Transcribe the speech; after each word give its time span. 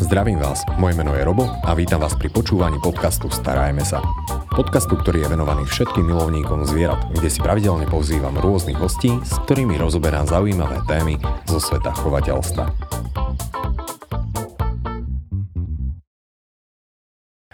Zdravím 0.00 0.40
vás, 0.40 0.64
moje 0.80 0.96
meno 0.96 1.12
je 1.12 1.20
Robo 1.20 1.44
a 1.44 1.76
vítam 1.76 2.00
vás 2.00 2.16
pri 2.16 2.32
počúvaní 2.32 2.80
podcastu 2.80 3.28
Starajme 3.28 3.84
sa. 3.84 4.00
Podcastu, 4.48 4.96
ktorý 4.96 5.28
je 5.28 5.36
venovaný 5.36 5.68
všetkým 5.68 6.08
milovníkom 6.08 6.64
zvierat, 6.64 7.04
kde 7.12 7.28
si 7.28 7.36
pravidelne 7.36 7.84
pozývam 7.84 8.32
rôznych 8.40 8.80
hostí, 8.80 9.12
s 9.20 9.36
ktorými 9.44 9.76
rozoberám 9.76 10.24
zaujímavé 10.24 10.80
témy 10.88 11.20
zo 11.44 11.60
sveta 11.60 11.92
chovateľstva. 11.92 12.64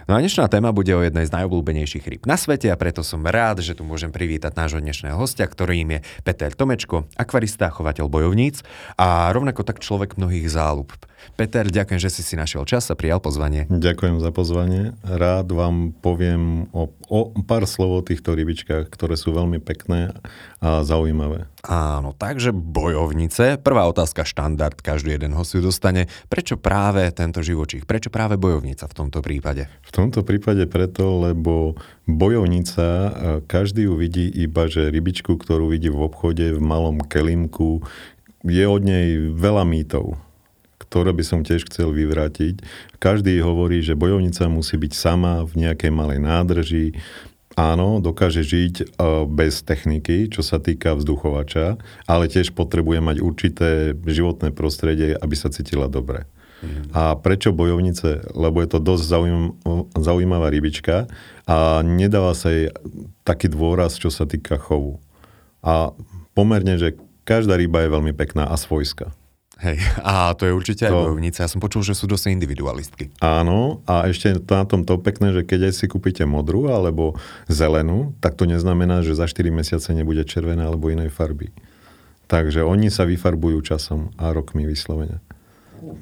No 0.07 0.15
a 0.15 0.23
dnešná 0.23 0.47
téma 0.47 0.71
bude 0.71 0.95
o 0.95 1.03
jednej 1.03 1.27
z 1.27 1.35
najobľúbenejších 1.35 2.07
rýb 2.07 2.23
na 2.31 2.39
svete 2.39 2.71
a 2.71 2.79
preto 2.79 3.03
som 3.03 3.27
rád, 3.27 3.59
že 3.59 3.75
tu 3.75 3.83
môžem 3.83 4.15
privítať 4.15 4.55
nášho 4.55 4.79
dnešného 4.79 5.19
hostia, 5.19 5.51
ktorým 5.51 5.99
je 5.99 6.01
Peter 6.23 6.55
Tomečko, 6.55 7.11
akvarista, 7.19 7.75
chovateľ 7.75 8.07
bojovníc 8.07 8.63
a 8.95 9.35
rovnako 9.35 9.67
tak 9.67 9.83
človek 9.83 10.15
mnohých 10.15 10.47
záľub. 10.47 10.95
Peter, 11.35 11.69
ďakujem, 11.69 12.01
že 12.01 12.11
si 12.13 12.23
si 12.25 12.35
našiel 12.39 12.65
čas 12.65 12.89
a 12.89 12.95
prijal 12.97 13.21
pozvanie. 13.21 13.69
Ďakujem 13.69 14.23
za 14.23 14.31
pozvanie. 14.33 14.97
Rád 15.05 15.53
vám 15.53 15.93
poviem 15.99 16.71
o, 16.73 16.89
o 17.11 17.33
pár 17.45 17.69
slov 17.69 17.91
o 18.01 18.07
týchto 18.07 18.33
rybičkách, 18.33 18.89
ktoré 18.89 19.19
sú 19.21 19.37
veľmi 19.37 19.61
pekné 19.61 20.17
a 20.63 20.81
zaujímavé. 20.87 21.49
Áno, 21.67 22.15
takže 22.15 22.55
bojovnice. 22.55 23.59
Prvá 23.59 23.91
otázka 23.91 24.23
štandard, 24.23 24.79
každý 24.79 25.19
jeden 25.19 25.35
ho 25.35 25.43
si 25.43 25.59
dostane. 25.59 26.07
Prečo 26.31 26.55
práve 26.57 27.11
tento 27.11 27.43
živočích? 27.43 27.85
Prečo 27.85 28.09
práve 28.09 28.39
bojovnica 28.39 28.87
v 28.87 28.95
tomto 28.95 29.19
prípade? 29.19 29.67
V 29.83 29.91
tomto 29.91 30.23
prípade 30.23 30.65
preto, 30.71 31.27
lebo 31.27 31.75
bojovnica, 32.07 33.13
každý 33.51 33.91
ju 33.91 33.99
vidí 33.99 34.31
iba, 34.31 34.71
že 34.71 34.95
rybičku, 34.95 35.35
ktorú 35.35 35.75
vidí 35.75 35.91
v 35.91 36.07
obchode 36.07 36.55
v 36.55 36.61
malom 36.63 37.03
kelimku, 37.03 37.83
je 38.47 38.63
od 38.63 38.83
nej 38.87 39.35
veľa 39.35 39.67
mýtov 39.67 40.26
ktoré 40.87 41.11
by 41.13 41.25
som 41.27 41.41
tiež 41.43 41.67
chcel 41.69 41.91
vyvrátiť. 41.93 42.63
Každý 43.03 43.39
hovorí, 43.43 43.83
že 43.83 43.99
bojovnica 43.99 44.47
musí 44.47 44.79
byť 44.79 44.93
sama 44.95 45.43
v 45.43 45.67
nejakej 45.67 45.91
malej 45.93 46.19
nádrži, 46.23 46.87
áno, 47.57 47.99
dokáže 48.05 48.45
žiť 48.45 48.75
e, 48.81 48.85
bez 49.27 49.65
techniky, 49.65 50.29
čo 50.29 50.45
sa 50.45 50.61
týka 50.61 50.95
vzduchovača, 50.95 51.81
ale 52.05 52.29
tiež 52.29 52.53
potrebuje 52.53 53.01
mať 53.01 53.17
určité 53.25 53.71
životné 54.05 54.53
prostredie, 54.53 55.17
aby 55.17 55.35
sa 55.35 55.49
cítila 55.49 55.89
dobre. 55.89 56.29
A 56.97 57.13
prečo 57.21 57.53
bojovnice? 57.53 58.33
Lebo 58.33 58.65
je 58.65 58.69
to 58.73 58.81
dosť 58.81 59.05
zaujímavá 59.93 60.49
rybička 60.49 61.05
a 61.45 61.85
nedáva 61.85 62.33
sa 62.33 62.49
jej 62.49 62.73
taký 63.29 63.53
dôraz, 63.53 64.01
čo 64.01 64.09
sa 64.09 64.25
týka 64.25 64.57
chovu. 64.57 64.99
A 65.61 65.93
pomerne, 66.33 66.81
že 66.81 66.97
každá 67.29 67.61
ryba 67.61 67.85
je 67.85 67.93
veľmi 67.93 68.13
pekná 68.17 68.49
a 68.49 68.57
svojská. 68.57 69.13
Hej, 69.57 69.81
a 70.05 70.37
to 70.37 70.45
je 70.45 70.53
určite 70.53 70.85
to... 70.85 70.93
aj 70.93 70.93
bojovnica. 70.93 71.41
Ja 71.41 71.49
som 71.49 71.65
počul, 71.65 71.81
že 71.81 71.97
sú 71.97 72.05
dosť 72.05 72.29
individualistky. 72.29 73.09
Áno, 73.25 73.81
a 73.89 74.05
ešte 74.05 74.37
na 74.37 74.69
tom 74.69 74.85
to 74.85 75.01
pekné, 75.01 75.33
že 75.33 75.49
keď 75.49 75.73
aj 75.73 75.81
si 75.81 75.87
kúpite 75.89 76.29
modrú 76.29 76.69
alebo 76.69 77.17
zelenú, 77.49 78.13
tak 78.21 78.37
to 78.37 78.45
neznamená, 78.45 79.01
že 79.01 79.17
za 79.17 79.25
4 79.25 79.49
mesiace 79.49 79.97
nebude 79.97 80.29
červená 80.29 80.69
alebo 80.69 80.93
inej 80.93 81.09
farby. 81.09 81.57
Takže 82.29 82.69
oni 82.69 82.93
sa 82.93 83.09
vyfarbujú 83.09 83.65
časom 83.65 84.13
a 84.21 84.29
rokmi 84.37 84.69
vyslovene. 84.69 85.25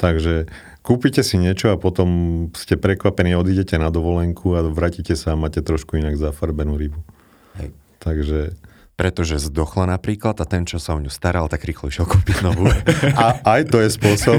Takže 0.02 0.50
kúpite 0.82 1.22
si 1.22 1.38
niečo 1.38 1.70
a 1.70 1.78
potom 1.78 2.50
ste 2.58 2.74
prekvapení, 2.74 3.38
odídete 3.38 3.78
na 3.78 3.92
dovolenku 3.94 4.56
a 4.58 4.66
vrátite 4.66 5.14
sa 5.14 5.36
a 5.36 5.38
máte 5.38 5.62
trošku 5.62 5.94
inak 5.94 6.18
zafarbenú 6.18 6.74
rybu. 6.74 6.98
Hej. 7.60 7.70
Takže 8.02 8.58
pretože 8.94 9.42
zdochla 9.42 9.90
napríklad 9.90 10.38
a 10.38 10.46
ten, 10.46 10.62
čo 10.62 10.78
sa 10.78 10.94
o 10.94 11.02
ňu 11.02 11.10
staral, 11.10 11.50
tak 11.50 11.66
rýchlo 11.66 11.90
išiel 11.90 12.06
kúpiť 12.06 12.46
novú. 12.46 12.70
A 13.24 13.42
aj 13.58 13.70
to 13.70 13.82
je 13.82 13.90
spôsob, 13.90 14.38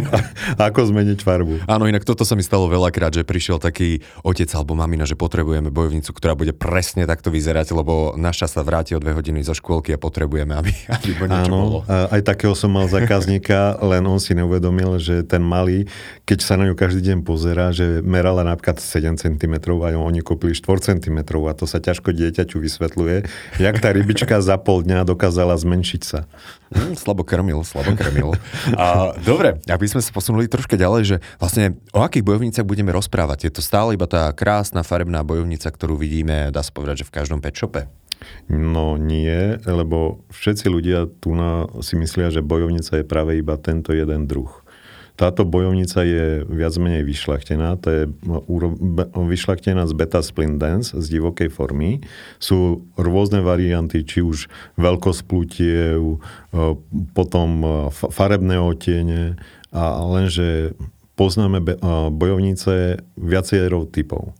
ako 0.55 0.79
zmeniť 0.95 1.19
farbu. 1.19 1.67
Áno, 1.67 1.87
inak 1.91 2.07
toto 2.07 2.23
sa 2.23 2.39
mi 2.39 2.43
stalo 2.43 2.71
veľakrát, 2.71 3.11
že 3.11 3.27
prišiel 3.27 3.59
taký 3.59 3.99
otec 4.23 4.47
alebo 4.55 4.75
mamina, 4.75 5.03
že 5.03 5.19
potrebujeme 5.19 5.71
bojovnicu, 5.71 6.11
ktorá 6.15 6.39
bude 6.39 6.55
presne 6.55 7.03
takto 7.03 7.31
vyzerať, 7.31 7.75
lebo 7.75 8.15
naša 8.15 8.47
sa 8.47 8.61
vráti 8.63 8.95
o 8.95 8.99
dve 9.03 9.11
hodiny 9.11 9.43
zo 9.43 9.51
škôlky 9.51 9.91
a 9.95 9.99
potrebujeme, 9.99 10.55
aby, 10.55 10.71
aby 10.87 11.09
niečo 11.27 11.51
Áno, 11.51 11.59
bolo. 11.59 11.79
aj 11.87 12.21
takého 12.23 12.55
som 12.55 12.71
mal 12.71 12.87
zákazníka, 12.87 13.83
len 13.83 14.03
on 14.07 14.23
si 14.23 14.31
neuvedomil, 14.31 15.03
že 15.03 15.27
ten 15.27 15.43
malý, 15.43 15.89
keď 16.23 16.39
sa 16.39 16.55
na 16.55 16.71
ňu 16.71 16.79
každý 16.79 17.11
deň 17.11 17.27
pozerá, 17.27 17.75
že 17.75 17.99
merala 17.99 18.47
napríklad 18.47 18.79
7 18.79 19.19
cm 19.19 19.53
a 19.83 19.87
oni 19.99 20.23
kúpili 20.23 20.55
4 20.55 20.95
cm 20.95 21.17
a 21.27 21.53
to 21.57 21.65
sa 21.67 21.83
ťažko 21.83 22.15
dieťaťu 22.15 22.55
vysvetľuje, 22.61 23.17
jak 23.59 23.75
tá 23.83 23.91
rybička 23.91 24.44
za 24.45 24.61
pol 24.61 24.85
dňa 24.85 25.09
dokázala 25.09 25.57
zmenšiť 25.57 26.01
sa. 26.05 26.29
Mm, 26.69 26.93
slabo 26.93 27.25
krmil, 27.25 27.65
slabo 27.65 27.97
krmil. 27.97 28.37
A, 28.77 29.17
dobre, 29.25 29.57
aby 29.65 29.85
sme 29.89 30.05
sa 30.05 30.13
posunuli 30.13 30.45
troška 30.45 30.77
ďalej, 30.77 31.01
že 31.03 31.17
vlastne 31.41 31.81
o 31.89 32.05
akých 32.05 32.21
bojovniciach 32.21 32.65
budeme 32.69 32.93
rozprávať? 32.93 33.49
Je 33.49 33.51
to 33.53 33.65
stále 33.65 33.97
iba 33.97 34.05
tá 34.05 34.29
krásna 34.37 34.85
farebná 34.85 35.25
bojovnica, 35.25 35.65
ktorú 35.73 35.97
vidíme, 35.97 36.53
dá 36.53 36.61
sa 36.61 36.69
povedať, 36.69 37.01
že 37.01 37.07
v 37.09 37.15
každom 37.17 37.41
pet 37.41 37.57
shope? 37.57 37.89
No 38.49 38.97
nie, 38.97 39.59
lebo 39.65 40.23
všetci 40.31 40.65
ľudia 40.69 41.09
tu 41.19 41.33
na, 41.33 41.67
si 41.81 41.97
myslia, 41.97 42.29
že 42.29 42.45
bojovnica 42.45 43.01
je 43.01 43.05
práve 43.05 43.37
iba 43.37 43.57
tento 43.57 43.91
jeden 43.91 44.29
druh. 44.29 44.64
Táto 45.15 45.47
bojovnica 45.47 46.03
je 46.03 46.43
viac 46.43 46.75
menej 46.75 47.07
vyšľachtená, 47.07 47.79
to 47.79 47.87
je 47.87 48.03
vyšľachtená 49.15 49.87
z 49.87 49.93
beta 49.95 50.19
splint 50.19 50.59
dance, 50.59 50.91
z 50.91 51.05
divokej 51.07 51.47
formy. 51.47 52.03
Sú 52.35 52.83
rôzne 52.99 53.39
varianty, 53.39 54.03
či 54.03 54.19
už 54.19 54.51
veľkosť 54.75 55.21
plutiev, 55.23 56.19
potom 57.15 57.49
farebné 57.95 58.59
otiene, 58.59 59.39
a 59.71 60.03
lenže 60.03 60.75
poznáme 61.15 61.63
bojovnice 62.11 62.99
viacerou 63.15 63.87
typov. 63.87 64.35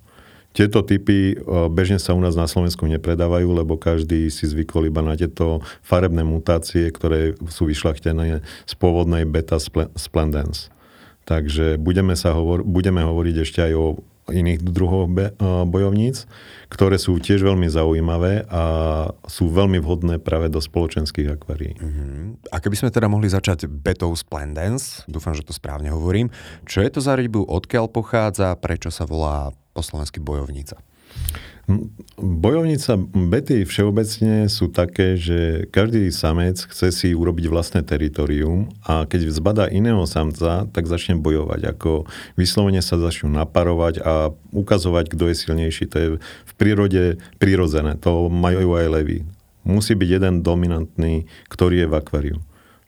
Tieto 0.56 0.88
typy 0.88 1.36
bežne 1.68 2.00
sa 2.00 2.16
u 2.16 2.24
nás 2.24 2.32
na 2.40 2.48
Slovensku 2.48 2.88
nepredávajú, 2.88 3.52
lebo 3.52 3.76
každý 3.76 4.32
si 4.32 4.48
zvykol 4.48 4.88
iba 4.88 5.04
na 5.04 5.20
tieto 5.20 5.60
farebné 5.84 6.24
mutácie, 6.24 6.88
ktoré 6.96 7.36
sú 7.52 7.68
vyšľachtené 7.68 8.40
z 8.42 8.74
pôvodnej 8.80 9.28
beta 9.28 9.60
splendens. 10.00 10.72
Takže 11.28 11.76
budeme, 11.76 12.16
sa 12.16 12.32
hovor- 12.32 12.64
budeme 12.64 13.04
hovoriť 13.04 13.36
ešte 13.36 13.60
aj 13.68 13.74
o 13.76 13.86
iných 14.26 14.62
druhoch 14.66 15.06
be- 15.06 15.34
bojovníc, 15.70 16.26
ktoré 16.72 16.98
sú 16.98 17.22
tiež 17.22 17.46
veľmi 17.46 17.70
zaujímavé 17.70 18.50
a 18.50 18.64
sú 19.30 19.54
veľmi 19.54 19.78
vhodné 19.78 20.18
práve 20.18 20.50
do 20.50 20.58
spoločenských 20.58 21.38
akvárií. 21.38 21.78
Uh-huh. 21.78 22.34
A 22.50 22.58
keby 22.58 22.74
sme 22.78 22.90
teda 22.90 23.06
mohli 23.06 23.30
začať 23.30 23.70
betou 23.70 24.10
splendens, 24.18 25.06
dúfam, 25.06 25.38
že 25.38 25.46
to 25.46 25.54
správne 25.54 25.94
hovorím, 25.94 26.34
čo 26.66 26.82
je 26.82 26.90
to 26.90 27.06
za 27.06 27.14
rybu, 27.14 27.46
odkiaľ 27.46 27.86
pochádza, 27.92 28.56
prečo 28.58 28.90
sa 28.90 29.06
volá 29.06 29.54
po 29.76 29.84
slovensky 29.84 30.24
bojovnica? 30.24 30.80
Bojovnica 32.22 32.94
bety 33.10 33.66
všeobecne 33.66 34.46
sú 34.48 34.70
také, 34.70 35.18
že 35.18 35.66
každý 35.74 36.14
samec 36.14 36.62
chce 36.62 36.94
si 36.94 37.10
urobiť 37.18 37.50
vlastné 37.50 37.82
teritorium 37.82 38.70
a 38.86 39.10
keď 39.10 39.34
zbadá 39.34 39.66
iného 39.66 40.06
samca, 40.06 40.70
tak 40.70 40.86
začne 40.86 41.18
bojovať. 41.18 41.76
Ako 41.76 42.06
vyslovene 42.38 42.86
sa 42.86 43.02
začnú 43.02 43.34
naparovať 43.34 43.98
a 44.06 44.30
ukazovať, 44.54 45.18
kto 45.18 45.34
je 45.34 45.36
silnejší. 45.36 45.84
To 45.90 45.98
je 45.98 46.08
v 46.22 46.54
prírode 46.54 47.18
prirodzené. 47.42 47.98
To 48.06 48.30
majú 48.30 48.78
aj 48.78 49.02
levy. 49.02 49.26
Musí 49.66 49.98
byť 49.98 50.10
jeden 50.22 50.46
dominantný, 50.46 51.26
ktorý 51.50 51.84
je 51.84 51.88
v 51.90 51.98
akváriu. 51.98 52.38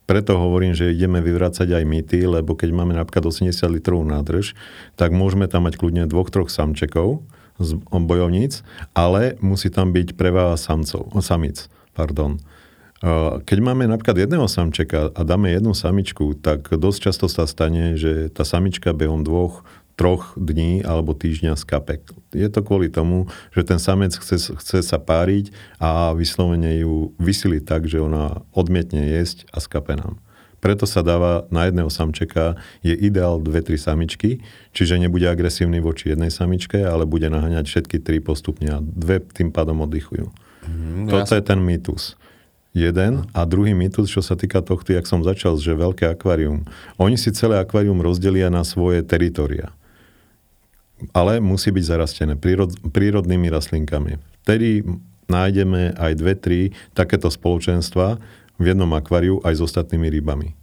Preto 0.08 0.40
hovorím, 0.40 0.72
že 0.72 0.96
ideme 0.96 1.20
vyvrácať 1.20 1.68
aj 1.68 1.84
mýty, 1.84 2.24
lebo 2.24 2.56
keď 2.56 2.72
máme 2.72 2.96
napríklad 2.96 3.28
80 3.28 3.52
litrovú 3.68 4.08
nádrž, 4.08 4.56
tak 4.96 5.12
môžeme 5.12 5.52
tam 5.52 5.68
mať 5.68 5.76
kľudne 5.76 6.08
dvoch, 6.08 6.32
troch 6.32 6.48
samčekov, 6.48 7.28
z 7.58 7.74
bojovníc, 7.90 8.62
ale 8.94 9.34
musí 9.42 9.74
tam 9.74 9.90
byť 9.90 10.14
preváha 10.14 10.56
samcov, 10.56 11.10
samic. 11.26 11.68
Pardon. 11.98 12.38
Keď 13.44 13.58
máme 13.62 13.90
napríklad 13.90 14.18
jedného 14.18 14.46
samčeka 14.46 15.10
a 15.14 15.22
dáme 15.26 15.50
jednu 15.50 15.74
samičku, 15.74 16.38
tak 16.38 16.70
dosť 16.70 17.00
často 17.10 17.26
sa 17.26 17.50
stane, 17.50 17.98
že 17.98 18.30
tá 18.30 18.46
samička 18.46 18.94
behom 18.94 19.26
dvoch, 19.26 19.66
troch 19.98 20.38
dní 20.38 20.86
alebo 20.86 21.18
týždňa 21.18 21.58
skape. 21.58 22.00
Je 22.32 22.46
to 22.54 22.62
kvôli 22.62 22.88
tomu, 22.88 23.26
že 23.50 23.66
ten 23.66 23.82
samec 23.82 24.14
chce, 24.14 24.54
chce 24.54 24.86
sa 24.86 25.02
páriť 25.02 25.50
a 25.82 26.14
vyslovene 26.14 26.86
ju 26.86 27.18
vysiliť 27.18 27.66
tak, 27.66 27.90
že 27.90 27.98
ona 27.98 28.46
odmietne 28.54 29.10
jesť 29.10 29.50
a 29.50 29.58
skape 29.58 29.98
nám. 29.98 30.22
Preto 30.58 30.90
sa 30.90 31.06
dáva 31.06 31.46
na 31.54 31.70
jedného 31.70 31.90
samčeka, 31.90 32.58
je 32.82 32.94
ideál 32.94 33.38
dve, 33.38 33.62
tri 33.62 33.78
samičky, 33.78 34.42
čiže 34.74 34.98
nebude 34.98 35.30
agresívny 35.30 35.78
voči 35.82 36.14
jednej 36.14 36.34
samičke, 36.34 36.82
ale 36.82 37.06
bude 37.06 37.30
naháňať 37.30 37.66
všetky 37.70 38.02
tri 38.02 38.18
postupne 38.18 38.70
a 38.74 38.82
dve 38.82 39.22
tým 39.22 39.54
pádom 39.54 39.86
oddychujú. 39.86 40.30
Mm, 40.66 41.14
Toto 41.14 41.34
ja... 41.34 41.42
je 41.42 41.44
ten 41.46 41.62
mýtus. 41.62 42.18
Jeden 42.78 43.26
a 43.34 43.42
druhý 43.50 43.74
mýtus, 43.74 44.10
čo 44.10 44.22
sa 44.22 44.38
týka 44.38 44.62
tohto, 44.62 44.94
jak 44.94 45.10
som 45.10 45.26
začal, 45.26 45.58
že 45.58 45.74
veľké 45.74 46.14
akvárium. 46.14 46.66
Oni 47.02 47.18
si 47.18 47.34
celé 47.34 47.58
akvárium 47.58 48.02
rozdelia 48.02 48.54
na 48.54 48.62
svoje 48.62 49.02
teritoria. 49.02 49.74
Ale 51.14 51.38
musí 51.38 51.70
byť 51.70 51.84
zarastené 51.84 52.34
prírod, 52.34 52.74
prírodnými 52.90 53.54
rastlinkami. 53.54 54.18
Vtedy 54.42 54.82
nájdeme 55.30 55.94
aj 55.94 56.12
dve, 56.18 56.34
tri 56.34 56.60
takéto 56.98 57.30
spoločenstva, 57.30 58.18
v 58.58 58.74
jednom 58.74 58.90
akváriu 58.98 59.38
aj 59.46 59.62
s 59.62 59.62
ostatnými 59.70 60.10
rybami. 60.10 60.58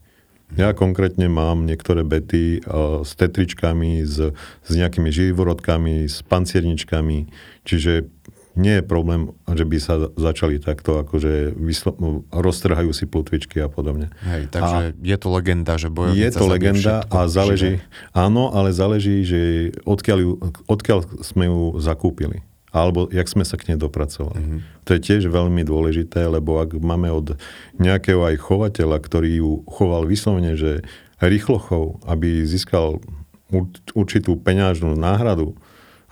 Ja 0.54 0.70
konkrétne 0.76 1.26
mám 1.26 1.66
niektoré 1.66 2.06
bety 2.06 2.62
s 3.02 3.10
tetričkami, 3.19 4.06
s, 4.06 4.31
s 4.62 4.70
nejakými 4.70 5.10
živorodkami, 5.10 6.06
s 6.06 6.22
pancierničkami, 6.26 7.26
čiže 7.66 8.06
nie 8.54 8.78
je 8.78 8.84
problém, 8.86 9.34
že 9.50 9.66
by 9.66 9.76
sa 9.82 9.94
začali 10.14 10.62
takto, 10.62 11.02
akože 11.02 11.58
vyslo- 11.58 12.22
roztrhajú 12.30 12.94
si 12.94 13.04
plutvičky 13.06 13.58
a 13.58 13.66
podobne. 13.66 14.14
Hej, 14.22 14.50
takže 14.54 14.76
a 14.78 14.80
je 14.94 15.16
to 15.18 15.28
legenda, 15.34 15.74
že 15.74 15.90
bojovnica 15.90 16.22
Je 16.22 16.30
to 16.30 16.44
legenda 16.46 16.94
všetko, 17.02 17.14
a 17.14 17.20
záleží, 17.26 17.72
živé. 17.82 18.14
áno, 18.14 18.54
ale 18.54 18.70
záleží, 18.70 19.26
že 19.26 19.40
odkiaľ, 19.82 20.18
ju, 20.22 20.32
odkiaľ 20.70 20.98
sme 21.22 21.50
ju 21.50 21.78
zakúpili 21.82 22.46
alebo 22.74 23.06
jak 23.06 23.30
sme 23.30 23.46
sa 23.46 23.54
k 23.54 23.70
nej 23.70 23.78
dopracovali. 23.78 24.34
Mm-hmm. 24.34 24.60
To 24.82 24.90
je 24.98 25.00
tiež 25.00 25.30
veľmi 25.30 25.62
dôležité, 25.62 26.26
lebo 26.26 26.58
ak 26.58 26.74
máme 26.74 27.06
od 27.06 27.38
nejakého 27.78 28.18
aj 28.26 28.42
chovateľa, 28.42 28.98
ktorý 28.98 29.30
ju 29.38 29.50
choval 29.70 30.10
vyslovene, 30.10 30.58
že 30.58 30.82
rýchlo 31.22 31.62
chov, 31.62 32.02
aby 32.02 32.42
získal 32.42 32.98
určitú 33.94 34.34
peňažnú 34.34 34.98
náhradu, 34.98 35.54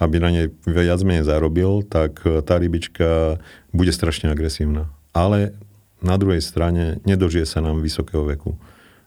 aby 0.03 0.17
na 0.19 0.31
nej 0.35 0.47
viac 0.67 0.99
menej 1.07 1.23
zarobil, 1.23 1.87
tak 1.87 2.19
tá 2.27 2.59
rybička 2.59 3.39
bude 3.71 3.95
strašne 3.95 4.35
agresívna. 4.35 4.91
Ale 5.15 5.55
na 6.03 6.19
druhej 6.19 6.43
strane 6.43 6.99
nedožije 7.07 7.47
sa 7.47 7.63
nám 7.63 7.79
vysokého 7.79 8.27
veku 8.27 8.59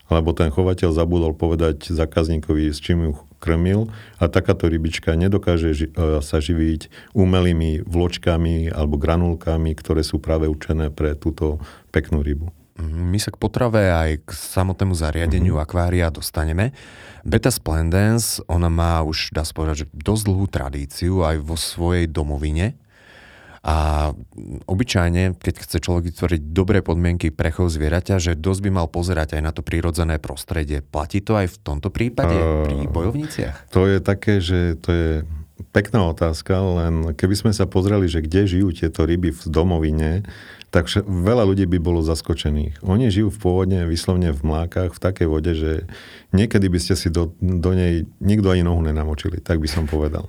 lebo 0.10 0.38
ten 0.38 0.54
chovateľ 0.54 0.94
zabudol 0.94 1.34
povedať 1.34 1.90
zákazníkovi, 1.90 2.70
s 2.70 2.78
čím 2.78 3.10
ju 3.10 3.12
krmil 3.42 3.90
a 4.22 4.30
takáto 4.30 4.70
rybička 4.70 5.18
nedokáže 5.18 5.70
ži- 5.74 5.92
e, 5.94 6.22
sa 6.22 6.38
živiť 6.38 7.14
umelými 7.18 7.86
vločkami 7.86 8.70
alebo 8.70 9.02
granulkami, 9.02 9.74
ktoré 9.74 10.06
sú 10.06 10.22
práve 10.22 10.46
určené 10.46 10.94
pre 10.94 11.18
túto 11.18 11.58
peknú 11.90 12.22
rybu. 12.22 12.54
Mhm, 12.76 13.08
my 13.08 13.20
sa 13.24 13.32
k 13.32 13.40
potrave 13.40 13.88
aj 13.88 14.28
k 14.28 14.30
samotnému 14.36 14.92
zariadeniu 14.92 15.56
mm-hmm. 15.56 15.66
akvária 15.66 16.12
dostaneme. 16.12 16.76
Beta 17.24 17.48
Splendens, 17.48 18.44
ona 18.52 18.68
má 18.68 19.00
už, 19.00 19.32
dá 19.32 19.48
sa 19.48 19.56
povedať, 19.56 19.88
že 19.88 19.92
dosť 19.96 20.24
dlhú 20.28 20.46
tradíciu 20.52 21.24
aj 21.24 21.40
vo 21.40 21.56
svojej 21.56 22.12
domovine. 22.12 22.76
A 23.66 24.14
obyčajne, 24.70 25.42
keď 25.42 25.66
chce 25.66 25.78
človek 25.82 26.14
vytvoriť 26.14 26.42
dobré 26.54 26.86
podmienky 26.86 27.34
pre 27.34 27.50
chov 27.50 27.74
zvieraťa, 27.74 28.22
že 28.22 28.38
dosť 28.38 28.62
by 28.62 28.70
mal 28.70 28.88
pozerať 28.92 29.40
aj 29.40 29.42
na 29.42 29.50
to 29.50 29.66
prírodzené 29.66 30.22
prostredie. 30.22 30.86
Platí 30.86 31.18
to 31.26 31.34
aj 31.34 31.50
v 31.50 31.58
tomto 31.66 31.90
prípade 31.90 32.38
uh, 32.38 32.62
pri 32.62 32.86
bojovniciach? 32.86 33.74
To 33.74 33.90
je 33.90 33.98
také, 34.06 34.38
že 34.38 34.78
to 34.78 34.90
je 34.94 35.10
pekná 35.74 36.14
otázka, 36.14 36.54
len 36.62 36.94
keby 37.18 37.36
sme 37.36 37.52
sa 37.58 37.66
pozreli, 37.66 38.06
že 38.06 38.22
kde 38.22 38.46
žijú 38.46 38.70
tieto 38.70 39.02
ryby 39.02 39.34
v 39.34 39.44
domovine, 39.50 40.22
tak 40.76 40.92
veľa 41.08 41.48
ľudí 41.48 41.64
by 41.72 41.80
bolo 41.80 42.04
zaskočených. 42.04 42.84
Oni 42.84 43.08
žijú 43.08 43.32
v 43.32 43.40
pôvodne, 43.40 43.88
vyslovne 43.88 44.36
v 44.36 44.44
mlákach, 44.44 44.92
v 44.92 45.00
takej 45.00 45.28
vode, 45.32 45.56
že 45.56 45.88
niekedy 46.36 46.68
by 46.68 46.80
ste 46.84 47.00
si 47.00 47.08
do, 47.08 47.32
do 47.40 47.72
nej 47.72 48.04
nikto 48.20 48.52
ani 48.52 48.68
nohu 48.68 48.84
nenamočili, 48.84 49.40
tak 49.40 49.64
by 49.64 49.72
som 49.72 49.88
povedal. 49.88 50.28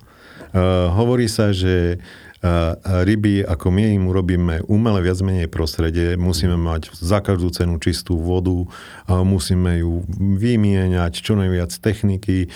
Uh, 0.55 0.87
hovorí 0.95 1.27
sa, 1.27 1.51
že 1.51 1.99
ryby, 2.85 3.43
ako 3.43 3.75
my 3.75 3.97
im 3.97 4.07
urobíme 4.07 4.63
umelé 4.71 5.03
viac 5.03 5.19
menej 5.25 5.51
prostredie, 5.51 6.15
musíme 6.15 6.55
mať 6.55 6.95
za 6.95 7.19
každú 7.19 7.51
cenu 7.51 7.81
čistú 7.83 8.21
vodu, 8.21 8.55
musíme 9.09 9.83
ju 9.83 10.07
vymieňať, 10.15 11.27
čo 11.27 11.35
najviac 11.35 11.75
techniky, 11.75 12.47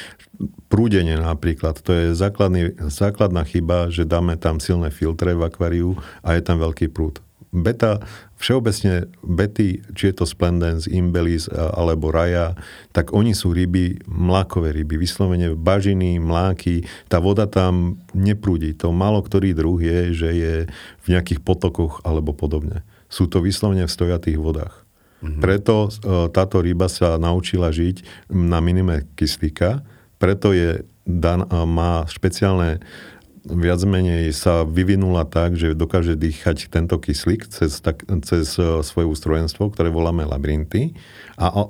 prúdenie 0.70 1.18
napríklad. 1.18 1.80
To 1.82 1.90
je 1.90 2.04
základný, 2.14 2.76
základná 2.86 3.42
chyba, 3.42 3.90
že 3.90 4.06
dáme 4.06 4.38
tam 4.38 4.62
silné 4.62 4.94
filtre 4.94 5.34
v 5.34 5.48
akváriu 5.48 5.98
a 6.22 6.38
je 6.38 6.42
tam 6.44 6.62
veľký 6.62 6.92
prúd 6.92 7.18
beta, 7.50 7.98
všeobecne 8.38 9.10
bety, 9.26 9.82
či 9.92 10.02
je 10.10 10.14
to 10.14 10.24
Splendens, 10.24 10.86
Imbelis 10.86 11.50
alebo 11.50 12.14
Raja, 12.14 12.54
tak 12.94 13.10
oni 13.10 13.34
sú 13.34 13.50
ryby, 13.50 14.06
mlákové 14.06 14.70
ryby, 14.70 14.96
vyslovene 14.96 15.52
bažiny, 15.58 16.22
mláky, 16.22 16.86
tá 17.10 17.18
voda 17.18 17.50
tam 17.50 17.98
neprúdi. 18.14 18.72
To 18.80 18.94
málo 18.94 19.20
ktorý 19.20 19.52
druh 19.52 19.78
je, 19.82 19.98
že 20.14 20.30
je 20.30 20.54
v 21.02 21.06
nejakých 21.10 21.42
potokoch 21.42 22.00
alebo 22.06 22.32
podobne. 22.32 22.86
Sú 23.10 23.26
to 23.26 23.42
vyslovene 23.42 23.84
v 23.84 23.92
stojatých 23.92 24.38
vodách. 24.38 24.86
Mm-hmm. 25.20 25.42
Preto 25.42 25.74
e, 25.84 25.88
táto 26.32 26.64
ryba 26.64 26.88
sa 26.88 27.20
naučila 27.20 27.68
žiť 27.68 28.30
na 28.32 28.62
minime 28.64 29.04
kyslíka, 29.18 29.84
preto 30.16 30.56
je 30.56 30.86
dan, 31.04 31.44
má 31.48 32.04
špeciálne 32.06 32.80
viac 33.52 33.80
menej 33.84 34.30
sa 34.32 34.62
vyvinula 34.62 35.26
tak, 35.26 35.58
že 35.58 35.74
dokáže 35.74 36.14
dýchať 36.14 36.70
tento 36.70 36.96
kyslík 36.96 37.50
cez, 37.50 37.82
tak, 37.82 38.06
cez 38.24 38.54
e, 38.56 38.80
svoje 38.86 39.06
ústrojenstvo, 39.10 39.70
ktoré 39.70 39.90
voláme 39.90 40.24
labyrinty. 40.24 40.94
A 41.36 41.68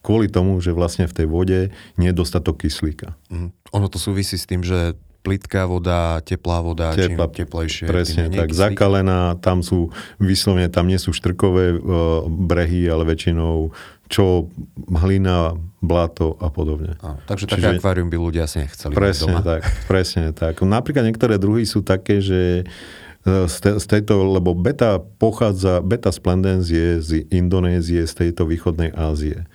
kvôli 0.00 0.32
tomu, 0.32 0.56
že 0.64 0.72
vlastne 0.72 1.04
v 1.04 1.16
tej 1.16 1.26
vode 1.28 1.60
nie 2.00 2.08
je 2.08 2.16
dostatok 2.16 2.64
kyslíka. 2.64 3.12
Mm. 3.28 3.52
Ono 3.76 3.86
to 3.92 4.00
súvisí 4.00 4.40
s 4.40 4.48
tým, 4.48 4.64
že 4.64 4.96
plitká 5.26 5.66
voda, 5.66 6.22
teplá 6.22 6.62
voda, 6.62 6.94
Tepla, 6.94 7.26
čím 7.26 7.42
teplejšie. 7.42 7.86
Presne 7.90 8.30
tak, 8.30 8.54
kyslík. 8.54 8.62
zakalená, 8.62 9.34
tam 9.42 9.66
sú 9.66 9.90
vyslovene, 10.22 10.70
tam 10.70 10.86
nie 10.86 11.02
sú 11.02 11.10
štrkové 11.10 11.74
uh, 11.74 12.22
brehy, 12.30 12.86
ale 12.86 13.02
väčšinou 13.02 13.74
čo 14.06 14.46
hlina, 14.86 15.58
blato 15.82 16.38
a 16.38 16.46
podobne. 16.50 16.94
A, 17.02 17.18
takže 17.26 17.50
Čiže, 17.50 17.54
také 17.58 17.66
akvárium 17.78 18.08
by 18.10 18.18
ľudia 18.18 18.46
asi 18.46 18.62
nechceli 18.62 18.94
presne 18.94 19.38
doma. 19.38 19.42
tak, 19.42 19.62
presne 19.90 20.30
tak. 20.30 20.62
Napríklad 20.62 21.04
niektoré 21.06 21.42
druhy 21.42 21.66
sú 21.66 21.82
také, 21.82 22.22
že 22.22 22.62
e, 22.62 23.44
z, 23.46 23.56
te, 23.62 23.70
z 23.82 23.86
tejto, 23.86 24.26
lebo 24.30 24.54
beta 24.54 24.98
pochádza, 24.98 25.82
beta 25.82 26.10
splendens 26.10 26.70
je 26.70 27.02
z 27.02 27.10
Indonézie, 27.34 28.06
z 28.06 28.14
tejto 28.14 28.46
východnej 28.46 28.94
Ázie. 28.94 29.46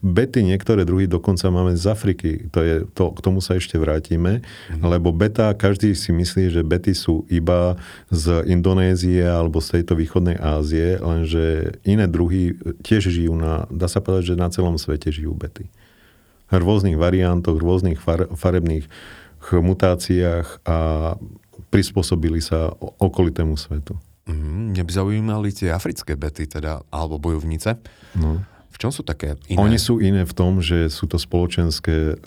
Bety 0.00 0.40
niektoré 0.40 0.88
druhy 0.88 1.04
dokonca 1.04 1.50
máme 1.52 1.76
z 1.76 1.84
Afriky. 1.90 2.48
To 2.54 2.60
je, 2.64 2.74
to, 2.96 3.12
k 3.12 3.18
tomu 3.20 3.44
sa 3.44 3.60
ešte 3.60 3.76
vrátime. 3.76 4.40
Mm. 4.72 4.82
Lebo 4.84 5.12
beta, 5.12 5.52
každý 5.52 5.92
si 5.92 6.10
myslí, 6.10 6.50
že 6.50 6.62
bety 6.64 6.96
sú 6.96 7.28
iba 7.28 7.76
z 8.08 8.46
Indonézie 8.48 9.24
alebo 9.26 9.60
z 9.60 9.80
tejto 9.80 9.94
východnej 9.98 10.40
Ázie, 10.40 10.96
lenže 10.98 11.76
iné 11.84 12.08
druhy 12.08 12.56
tiež 12.82 13.12
žijú 13.12 13.36
na, 13.36 13.68
dá 13.68 13.86
sa 13.86 14.00
povedať, 14.00 14.34
že 14.34 14.40
na 14.40 14.48
celom 14.48 14.80
svete 14.80 15.12
žijú 15.12 15.36
bety. 15.36 15.68
V 16.48 16.60
rôznych 16.60 16.94
variantoch, 16.94 17.56
rôznych 17.58 17.98
far, 17.98 18.30
farebných 18.32 18.86
mutáciách 19.52 20.64
a 20.64 20.78
prispôsobili 21.68 22.40
sa 22.40 22.72
okolitému 22.80 23.58
svetu. 23.58 23.98
Mm, 24.24 24.72
mňa 24.72 24.82
by 24.88 24.92
zaujímali 24.94 25.48
tie 25.52 25.68
africké 25.68 26.16
bety, 26.16 26.48
teda, 26.48 26.80
alebo 26.88 27.20
bojovnice. 27.20 27.76
No. 28.16 28.40
V 28.74 28.82
čom 28.82 28.90
sú 28.90 29.06
také 29.06 29.38
iné? 29.46 29.54
Oni 29.62 29.78
sú 29.78 30.02
iné 30.02 30.26
v 30.26 30.34
tom, 30.34 30.58
že 30.58 30.90
sú 30.90 31.06
to 31.06 31.14
spoločenské... 31.14 32.18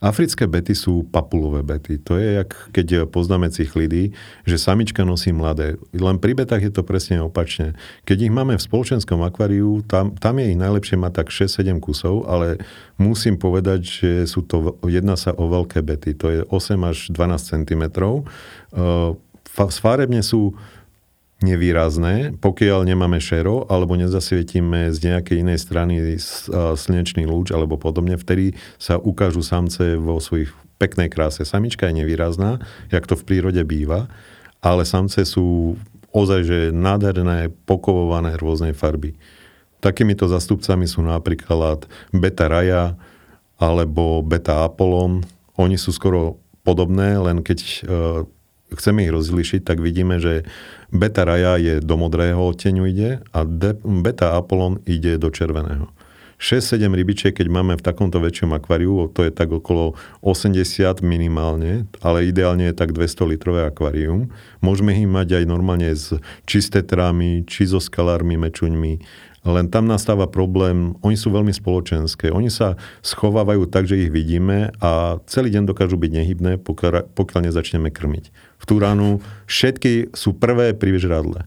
Africké 0.00 0.48
bety 0.48 0.72
sú 0.72 1.04
papulové 1.04 1.60
bety. 1.60 2.00
To 2.08 2.16
je, 2.16 2.40
jak 2.40 2.50
keď 2.72 3.04
poznáme 3.12 3.52
cichlidy, 3.52 4.16
že 4.48 4.56
samička 4.56 5.04
nosí 5.04 5.36
mladé. 5.36 5.76
Len 5.92 6.16
pri 6.16 6.32
betách 6.32 6.64
je 6.64 6.72
to 6.72 6.80
presne 6.80 7.20
opačne. 7.20 7.76
Keď 8.08 8.24
ich 8.24 8.32
máme 8.32 8.56
v 8.56 8.64
spoločenskom 8.64 9.20
akváriu, 9.20 9.84
tam, 9.84 10.16
tam 10.16 10.40
je 10.40 10.56
ich 10.56 10.58
najlepšie 10.58 10.96
mať 10.96 11.12
tak 11.12 11.28
6-7 11.28 11.76
kusov, 11.76 12.24
ale 12.24 12.56
musím 12.96 13.36
povedať, 13.36 13.84
že 13.84 14.10
sú 14.24 14.48
to, 14.48 14.80
jedná 14.88 15.20
sa 15.20 15.36
o 15.36 15.44
veľké 15.44 15.84
bety. 15.84 16.16
To 16.24 16.26
je 16.32 16.40
8 16.48 16.88
až 16.88 17.12
12 17.12 17.52
cm. 17.52 17.84
Uh, 18.72 19.12
farebne 19.52 20.24
sú 20.24 20.56
nevýrazné, 21.42 22.38
pokiaľ 22.38 22.86
nemáme 22.86 23.18
šero 23.18 23.66
alebo 23.66 23.98
nezasvietime 23.98 24.94
z 24.94 24.98
nejakej 25.10 25.36
inej 25.42 25.58
strany 25.58 25.94
slnečný 26.52 27.26
lúč 27.26 27.50
alebo 27.50 27.74
podobne, 27.74 28.14
vtedy 28.14 28.54
sa 28.78 29.00
ukážu 29.00 29.42
samce 29.42 29.98
vo 29.98 30.22
svojich 30.22 30.54
peknej 30.78 31.10
kráse. 31.10 31.42
Samička 31.42 31.90
je 31.90 32.04
nevýrazná, 32.04 32.62
jak 32.92 33.04
to 33.06 33.18
v 33.18 33.26
prírode 33.26 33.62
býva, 33.66 34.06
ale 34.62 34.86
samce 34.86 35.26
sú 35.26 35.78
ozaj, 36.14 36.40
že 36.46 36.58
nádherné, 36.70 37.50
pokovované 37.66 38.38
rôznej 38.38 38.72
farby. 38.72 39.18
Takýmito 39.82 40.30
zastupcami 40.30 40.86
sú 40.86 41.02
napríklad 41.02 41.84
beta 42.14 42.46
raja 42.48 42.94
alebo 43.58 44.22
beta 44.22 44.64
apollon. 44.64 45.26
Oni 45.58 45.76
sú 45.76 45.90
skoro 45.92 46.40
podobné, 46.64 47.20
len 47.20 47.44
keď 47.44 47.58
e, 47.60 47.78
chceme 48.72 49.04
ich 49.04 49.12
rozlišiť, 49.12 49.60
tak 49.66 49.84
vidíme, 49.84 50.16
že 50.22 50.48
beta 50.88 51.26
raja 51.28 51.60
je 51.60 51.82
do 51.84 51.94
modrého 52.00 52.40
odteňu 52.40 52.88
ide 52.88 53.20
a 53.34 53.44
de, 53.44 53.76
beta 53.82 54.38
Apollon 54.38 54.80
ide 54.88 55.20
do 55.20 55.28
červeného. 55.28 55.90
6-7 56.44 56.90
rybičiek, 56.92 57.32
keď 57.32 57.46
máme 57.46 57.78
v 57.78 57.84
takomto 57.84 58.18
väčšom 58.18 58.52
akváriu, 58.52 59.08
to 59.14 59.24
je 59.24 59.32
tak 59.32 59.54
okolo 59.54 59.94
80 60.20 61.00
minimálne, 61.00 61.86
ale 62.02 62.28
ideálne 62.28 62.68
je 62.68 62.74
tak 62.74 62.90
200 62.92 63.32
litrové 63.32 63.64
akvárium. 63.64 64.28
Môžeme 64.58 64.92
ich 64.92 65.06
mať 65.06 65.40
aj 65.40 65.44
normálne 65.46 65.88
s 65.94 66.12
čistetrámi, 66.44 67.46
či 67.46 67.70
so 67.70 67.78
skalármi, 67.78 68.34
mečuňmi, 68.36 68.92
len 69.44 69.68
tam 69.68 69.84
nastáva 69.84 70.24
problém, 70.24 70.96
oni 71.04 71.20
sú 71.20 71.28
veľmi 71.28 71.52
spoločenské. 71.52 72.32
Oni 72.32 72.48
sa 72.48 72.80
schovávajú 73.04 73.68
tak, 73.68 73.84
že 73.84 74.08
ich 74.08 74.10
vidíme 74.10 74.72
a 74.80 75.20
celý 75.28 75.52
deň 75.52 75.68
dokážu 75.68 76.00
byť 76.00 76.10
nehybné, 76.16 76.52
pokiaľ, 76.64 77.12
pokiaľ 77.12 77.40
nezačneme 77.52 77.92
krmiť. 77.92 78.32
V 78.56 78.64
tú 78.64 78.80
ránu 78.80 79.20
všetky 79.44 80.16
sú 80.16 80.32
prvé 80.32 80.72
pri 80.72 80.96
vyžradle. 80.96 81.44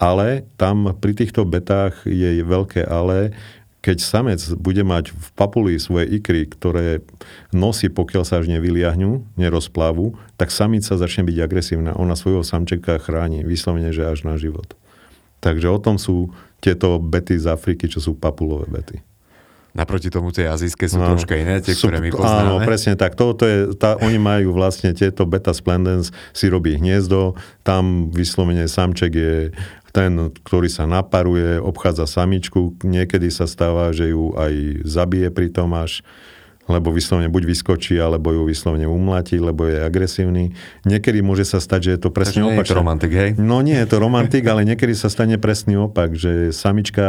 Ale 0.00 0.48
tam 0.56 0.96
pri 0.96 1.12
týchto 1.12 1.44
betách 1.44 2.08
je 2.08 2.40
veľké 2.40 2.88
ale, 2.88 3.36
keď 3.80 4.00
samec 4.00 4.40
bude 4.56 4.80
mať 4.80 5.12
v 5.12 5.28
papuli 5.36 5.76
svoje 5.76 6.08
ikry, 6.20 6.48
ktoré 6.48 7.04
nosí, 7.52 7.88
pokiaľ 7.88 8.24
sa 8.24 8.40
až 8.40 8.48
nevyliahňu, 8.52 9.36
nerozplávu, 9.40 10.16
tak 10.36 10.52
samica 10.52 10.96
začne 10.96 11.24
byť 11.28 11.36
agresívna. 11.40 11.96
Ona 11.96 12.16
svojho 12.16 12.44
samčeka 12.44 13.00
chráni, 13.00 13.44
vyslovene, 13.44 13.92
že 13.92 14.08
až 14.08 14.24
na 14.24 14.36
život. 14.40 14.72
Takže 15.40 15.66
o 15.72 15.78
tom 15.80 15.96
sú 15.96 16.30
tieto 16.60 17.00
bety 17.00 17.40
z 17.40 17.48
Afriky, 17.48 17.88
čo 17.88 17.98
sú 17.98 18.12
papulové 18.16 18.68
bety. 18.68 18.96
Naproti 19.70 20.10
tomu 20.10 20.34
tie 20.34 20.50
azijské 20.50 20.90
sú 20.90 20.98
no, 20.98 21.14
troška 21.14 21.38
iné, 21.38 21.62
tie, 21.62 21.78
sú, 21.78 21.86
ktoré 21.86 22.02
my 22.02 22.10
poznáme. 22.10 22.42
Áno, 22.42 22.54
presne 22.66 22.98
tak. 22.98 23.14
Toto 23.14 23.46
je, 23.46 23.70
tá, 23.78 23.94
oni 24.02 24.18
majú 24.18 24.50
vlastne 24.50 24.90
tieto 24.90 25.22
beta 25.30 25.54
splendens, 25.54 26.10
si 26.34 26.50
robí 26.50 26.74
hniezdo, 26.74 27.38
tam 27.62 28.10
vyslovene 28.10 28.66
samček 28.66 29.12
je 29.14 29.34
ten, 29.94 30.34
ktorý 30.42 30.66
sa 30.66 30.90
naparuje, 30.90 31.62
obchádza 31.62 32.10
samičku, 32.10 32.78
niekedy 32.82 33.30
sa 33.30 33.46
stáva, 33.46 33.94
že 33.94 34.10
ju 34.10 34.34
aj 34.34 34.82
zabije 34.86 35.30
pri 35.30 35.54
tom 35.54 35.70
až 35.74 36.02
lebo 36.70 36.94
vyslovene 36.94 37.26
buď 37.26 37.42
vyskočí, 37.50 37.98
alebo 37.98 38.30
ju 38.30 38.46
vyslovene 38.46 38.86
umlatí, 38.86 39.42
lebo 39.42 39.66
je 39.66 39.82
agresívny. 39.82 40.54
Niekedy 40.86 41.18
môže 41.20 41.42
sa 41.42 41.58
stať, 41.58 41.80
že 41.82 41.90
je 41.98 42.00
to 42.06 42.10
presne 42.14 42.46
opak. 42.46 42.62
je 42.62 42.70
to 42.70 42.78
romantik, 42.78 43.10
hej? 43.10 43.30
No 43.34 43.58
nie 43.60 43.74
je 43.74 43.90
to 43.90 43.98
romantik, 43.98 44.46
ale 44.46 44.62
niekedy 44.62 44.94
sa 44.94 45.10
stane 45.10 45.34
presný 45.36 45.74
opak, 45.76 46.14
že 46.14 46.54
samička 46.54 47.04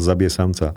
zabije 0.00 0.32
samca. 0.32 0.72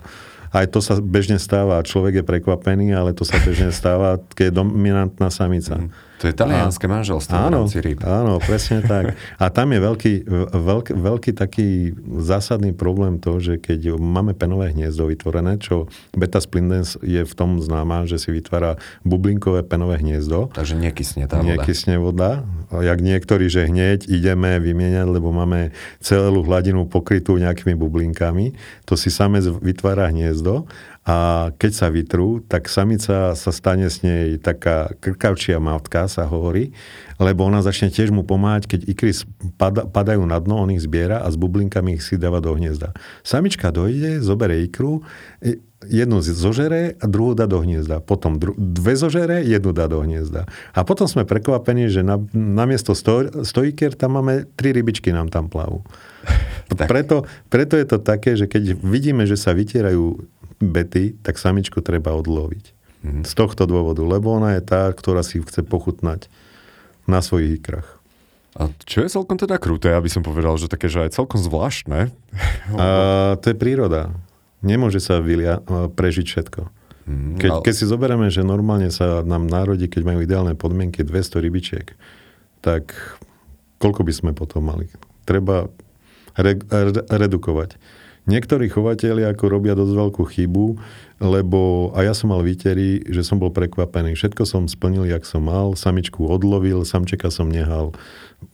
Aj 0.54 0.70
to 0.70 0.78
sa 0.78 1.02
bežne 1.02 1.42
stáva. 1.42 1.82
Človek 1.82 2.22
je 2.22 2.24
prekvapený, 2.24 2.94
ale 2.94 3.10
to 3.10 3.26
sa 3.26 3.42
bežne 3.42 3.74
stáva, 3.74 4.22
keď 4.38 4.52
je 4.52 4.54
dominantná 4.54 5.26
samica. 5.32 5.80
Mm. 5.80 5.90
To 6.24 6.32
je 6.32 6.40
talianské 6.40 6.88
manželstvo 6.88 7.36
áno, 7.36 7.68
v 7.68 7.68
rámci 7.68 7.78
rýb. 7.84 8.00
Áno, 8.00 8.40
presne 8.40 8.80
tak. 8.80 9.12
A 9.36 9.52
tam 9.52 9.76
je 9.76 9.78
veľký, 9.84 10.14
veľký, 10.56 10.92
veľký 10.96 11.30
taký 11.36 11.92
zásadný 12.00 12.72
problém 12.72 13.20
to, 13.20 13.36
že 13.44 13.60
keď 13.60 14.00
máme 14.00 14.32
penové 14.32 14.72
hniezdo 14.72 15.04
vytvorené, 15.04 15.60
čo 15.60 15.92
beta 16.16 16.40
splendens 16.40 16.96
je 17.04 17.28
v 17.28 17.34
tom 17.36 17.60
známa, 17.60 18.08
že 18.08 18.16
si 18.16 18.32
vytvára 18.32 18.80
bublinkové 19.04 19.68
penové 19.68 20.00
hniezdo. 20.00 20.48
Takže 20.48 20.80
nekysne 20.80 21.28
tá 21.28 21.44
voda. 21.44 21.60
Nekysne 21.60 22.00
voda. 22.00 22.48
Jak 22.72 23.04
niektorí, 23.04 23.52
že 23.52 23.68
hneď 23.68 24.08
ideme 24.08 24.56
vymieňať, 24.64 25.04
lebo 25.04 25.28
máme 25.28 25.76
celú 26.00 26.40
hladinu 26.40 26.88
pokrytú 26.88 27.36
nejakými 27.36 27.76
bublinkami. 27.76 28.56
To 28.88 28.96
si 28.96 29.12
samec 29.12 29.44
vytvára 29.60 30.08
hniezdo 30.08 30.64
a 31.04 31.48
keď 31.60 31.72
sa 31.76 31.92
vytrú, 31.92 32.40
tak 32.48 32.64
samica 32.72 33.36
sa 33.36 33.50
stane 33.52 33.92
s 33.92 34.00
nej 34.00 34.40
taká 34.40 34.88
krkavčia 35.04 35.60
matka, 35.60 36.08
sa 36.08 36.24
hovorí, 36.24 36.72
lebo 37.20 37.44
ona 37.44 37.60
začne 37.60 37.92
tiež 37.92 38.08
mu 38.08 38.24
pomáhať, 38.24 38.64
keď 38.72 38.80
ikry 38.88 39.12
padajú 39.92 40.24
na 40.24 40.40
dno, 40.40 40.64
on 40.64 40.72
ich 40.72 40.80
zbiera 40.80 41.20
a 41.20 41.28
s 41.28 41.36
bublinkami 41.36 42.00
ich 42.00 42.02
si 42.08 42.16
dáva 42.16 42.40
do 42.40 42.56
hniezda. 42.56 42.96
Samička 43.20 43.68
dojde, 43.68 44.24
zobere 44.24 44.64
ikru, 44.64 45.04
jednu 45.88 46.24
zožere 46.24 46.96
a 46.96 47.04
druhú 47.04 47.36
dá 47.36 47.44
do 47.44 47.60
hniezda. 47.60 48.00
Potom 48.00 48.40
dru- 48.40 48.56
dve 48.56 48.96
zožere, 48.96 49.44
jednu 49.44 49.76
dá 49.76 49.84
do 49.84 50.00
hniezda. 50.00 50.48
A 50.72 50.80
potom 50.88 51.04
sme 51.04 51.28
prekvapení, 51.28 51.92
že 51.92 52.00
na, 52.00 52.16
namiesto 52.32 52.96
sto, 52.96 53.44
stojiker 53.44 53.92
tam 53.92 54.16
máme 54.20 54.48
tri 54.56 54.72
rybičky 54.72 55.12
nám 55.12 55.28
tam 55.28 55.52
plavú. 55.52 55.84
Preto, 56.74 57.28
preto 57.52 57.76
je 57.76 57.86
to 57.86 58.00
také, 58.00 58.40
že 58.40 58.48
keď 58.48 58.80
vidíme, 58.80 59.28
že 59.28 59.36
sa 59.36 59.52
vytierajú 59.52 60.24
bety, 60.64 61.16
tak 61.20 61.36
samičku 61.36 61.84
treba 61.84 62.16
odloviť. 62.16 62.64
Mm-hmm. 63.04 63.24
Z 63.28 63.32
tohto 63.36 63.68
dôvodu, 63.68 64.00
lebo 64.00 64.32
ona 64.32 64.56
je 64.56 64.62
tá, 64.64 64.88
ktorá 64.88 65.20
si 65.20 65.40
chce 65.44 65.60
pochutnať 65.60 66.32
na 67.04 67.20
svojich 67.20 67.60
ikrach. 67.60 68.00
A 68.54 68.70
čo 68.86 69.02
je 69.02 69.10
celkom 69.10 69.34
teda 69.34 69.58
kruté, 69.58 69.92
aby 69.92 70.06
som 70.06 70.22
povedal, 70.22 70.54
že 70.56 70.70
také, 70.70 70.86
že 70.86 71.04
aj 71.04 71.18
celkom 71.18 71.42
zvláštne. 71.42 72.14
A, 72.80 73.34
to 73.42 73.50
je 73.50 73.56
príroda. 73.58 74.14
Nemôže 74.64 75.02
sa 75.02 75.20
vylia, 75.20 75.60
prežiť 75.92 76.24
všetko. 76.24 76.62
Mm, 77.04 77.36
keď, 77.36 77.50
ale... 77.50 77.62
keď 77.68 77.74
si 77.76 77.84
zoberieme, 77.84 78.28
že 78.32 78.40
normálne 78.40 78.88
sa 78.88 79.20
nám 79.20 79.44
národí, 79.44 79.92
keď 79.92 80.02
majú 80.08 80.18
ideálne 80.24 80.56
podmienky 80.56 81.04
200 81.04 81.44
rybičiek, 81.44 81.86
tak 82.64 82.96
koľko 83.76 84.08
by 84.08 84.12
sme 84.16 84.30
potom 84.32 84.64
mali? 84.64 84.88
Treba 85.28 85.68
re, 86.38 86.56
re, 86.56 87.04
redukovať. 87.04 87.76
Niektorí 88.24 88.72
chovateľi 88.72 89.28
ako 89.28 89.44
robia 89.52 89.76
dosť 89.76 89.92
veľkú 90.00 90.24
chybu, 90.24 90.66
lebo 91.20 91.92
a 91.92 92.08
ja 92.08 92.16
som 92.16 92.32
mal 92.32 92.40
výtery, 92.40 93.04
že 93.04 93.20
som 93.20 93.36
bol 93.36 93.52
prekvapený. 93.52 94.16
Všetko 94.16 94.48
som 94.48 94.64
splnil, 94.64 95.04
jak 95.04 95.28
som 95.28 95.44
mal, 95.44 95.76
samičku 95.76 96.24
odlovil, 96.24 96.88
samčeka 96.88 97.28
som 97.28 97.52
nehal, 97.52 97.92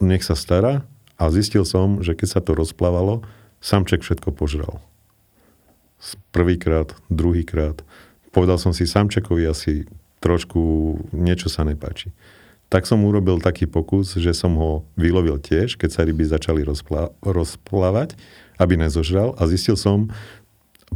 nech 0.02 0.26
sa 0.26 0.34
stará 0.34 0.82
a 1.14 1.30
zistil 1.30 1.62
som, 1.62 2.02
že 2.02 2.18
keď 2.18 2.28
sa 2.28 2.40
to 2.42 2.58
rozplávalo, 2.58 3.22
samček 3.62 4.02
všetko 4.02 4.34
požral. 4.34 4.82
Prvýkrát, 6.34 6.90
druhýkrát. 7.06 7.86
Povedal 8.34 8.58
som 8.58 8.74
si, 8.74 8.90
samčekovi 8.90 9.46
asi 9.46 9.86
trošku 10.18 10.96
niečo 11.14 11.46
sa 11.46 11.62
nepáči. 11.62 12.10
Tak 12.70 12.86
som 12.86 13.02
urobil 13.02 13.42
taký 13.42 13.66
pokus, 13.66 14.14
že 14.14 14.30
som 14.30 14.54
ho 14.54 14.86
vylovil 14.94 15.42
tiež, 15.42 15.74
keď 15.74 15.90
sa 15.90 16.06
ryby 16.06 16.22
začali 16.22 16.62
rozplávať 17.22 18.14
aby 18.60 18.76
nezožral 18.76 19.32
a 19.40 19.48
zistil 19.48 19.74
som 19.74 20.12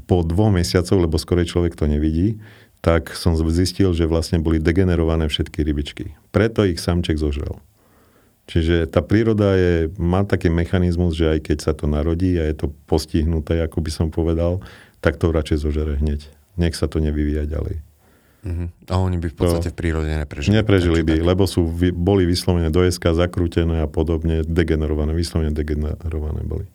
po 0.05 0.21
dvoch 0.21 0.53
mesiacoch, 0.53 1.01
lebo 1.01 1.17
skorej 1.17 1.49
človek 1.49 1.73
to 1.79 1.89
nevidí, 1.89 2.37
tak 2.85 3.17
som 3.17 3.33
zistil, 3.33 3.97
že 3.97 4.05
vlastne 4.05 4.45
boli 4.45 4.61
degenerované 4.61 5.25
všetky 5.33 5.65
rybičky. 5.65 6.13
Preto 6.29 6.69
ich 6.69 6.77
samček 6.77 7.17
zožral. 7.17 7.65
Čiže 8.45 8.93
tá 8.93 9.01
príroda 9.01 9.57
je, 9.57 9.89
má 9.97 10.21
taký 10.29 10.53
mechanizmus, 10.53 11.17
že 11.17 11.33
aj 11.33 11.39
keď 11.49 11.59
sa 11.65 11.73
to 11.73 11.89
narodí 11.89 12.37
a 12.37 12.45
je 12.45 12.61
to 12.61 12.67
postihnuté, 12.85 13.65
ako 13.65 13.81
by 13.81 13.89
som 13.89 14.13
povedal, 14.13 14.61
tak 15.01 15.17
to 15.17 15.33
radšej 15.33 15.65
zožere 15.65 15.97
hneď. 15.97 16.29
Nech 16.61 16.77
sa 16.77 16.85
to 16.85 17.01
nevyvíja 17.01 17.49
ďalej. 17.49 17.81
Uh-huh. 18.45 18.69
A 18.93 19.01
oni 19.01 19.17
by 19.17 19.33
v 19.33 19.37
podstate 19.41 19.73
to 19.73 19.75
v 19.75 19.77
prírode 19.81 20.13
neprežili. 20.13 20.53
Neprežili 20.53 21.01
by, 21.01 21.17
tak. 21.17 21.29
lebo 21.33 21.49
sú, 21.49 21.65
boli 21.97 22.29
vyslovene 22.29 22.69
do 22.69 22.85
SK 22.85 23.17
zakrútené 23.17 23.81
a 23.81 23.89
podobne, 23.89 24.45
degenerované, 24.45 25.17
vyslovene 25.17 25.57
degenerované 25.57 26.45
boli. 26.45 26.69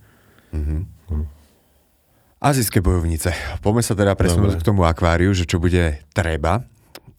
Uh-huh. 0.53 1.25
Azijské 2.39 2.79
bojovnice. 2.79 3.35
Poďme 3.59 3.83
sa 3.83 3.93
teda 3.99 4.15
presunúť 4.15 4.59
k 4.59 4.63
tomu 4.63 4.87
akváriu, 4.87 5.35
že 5.35 5.43
čo 5.43 5.59
bude 5.59 5.99
treba. 6.15 6.63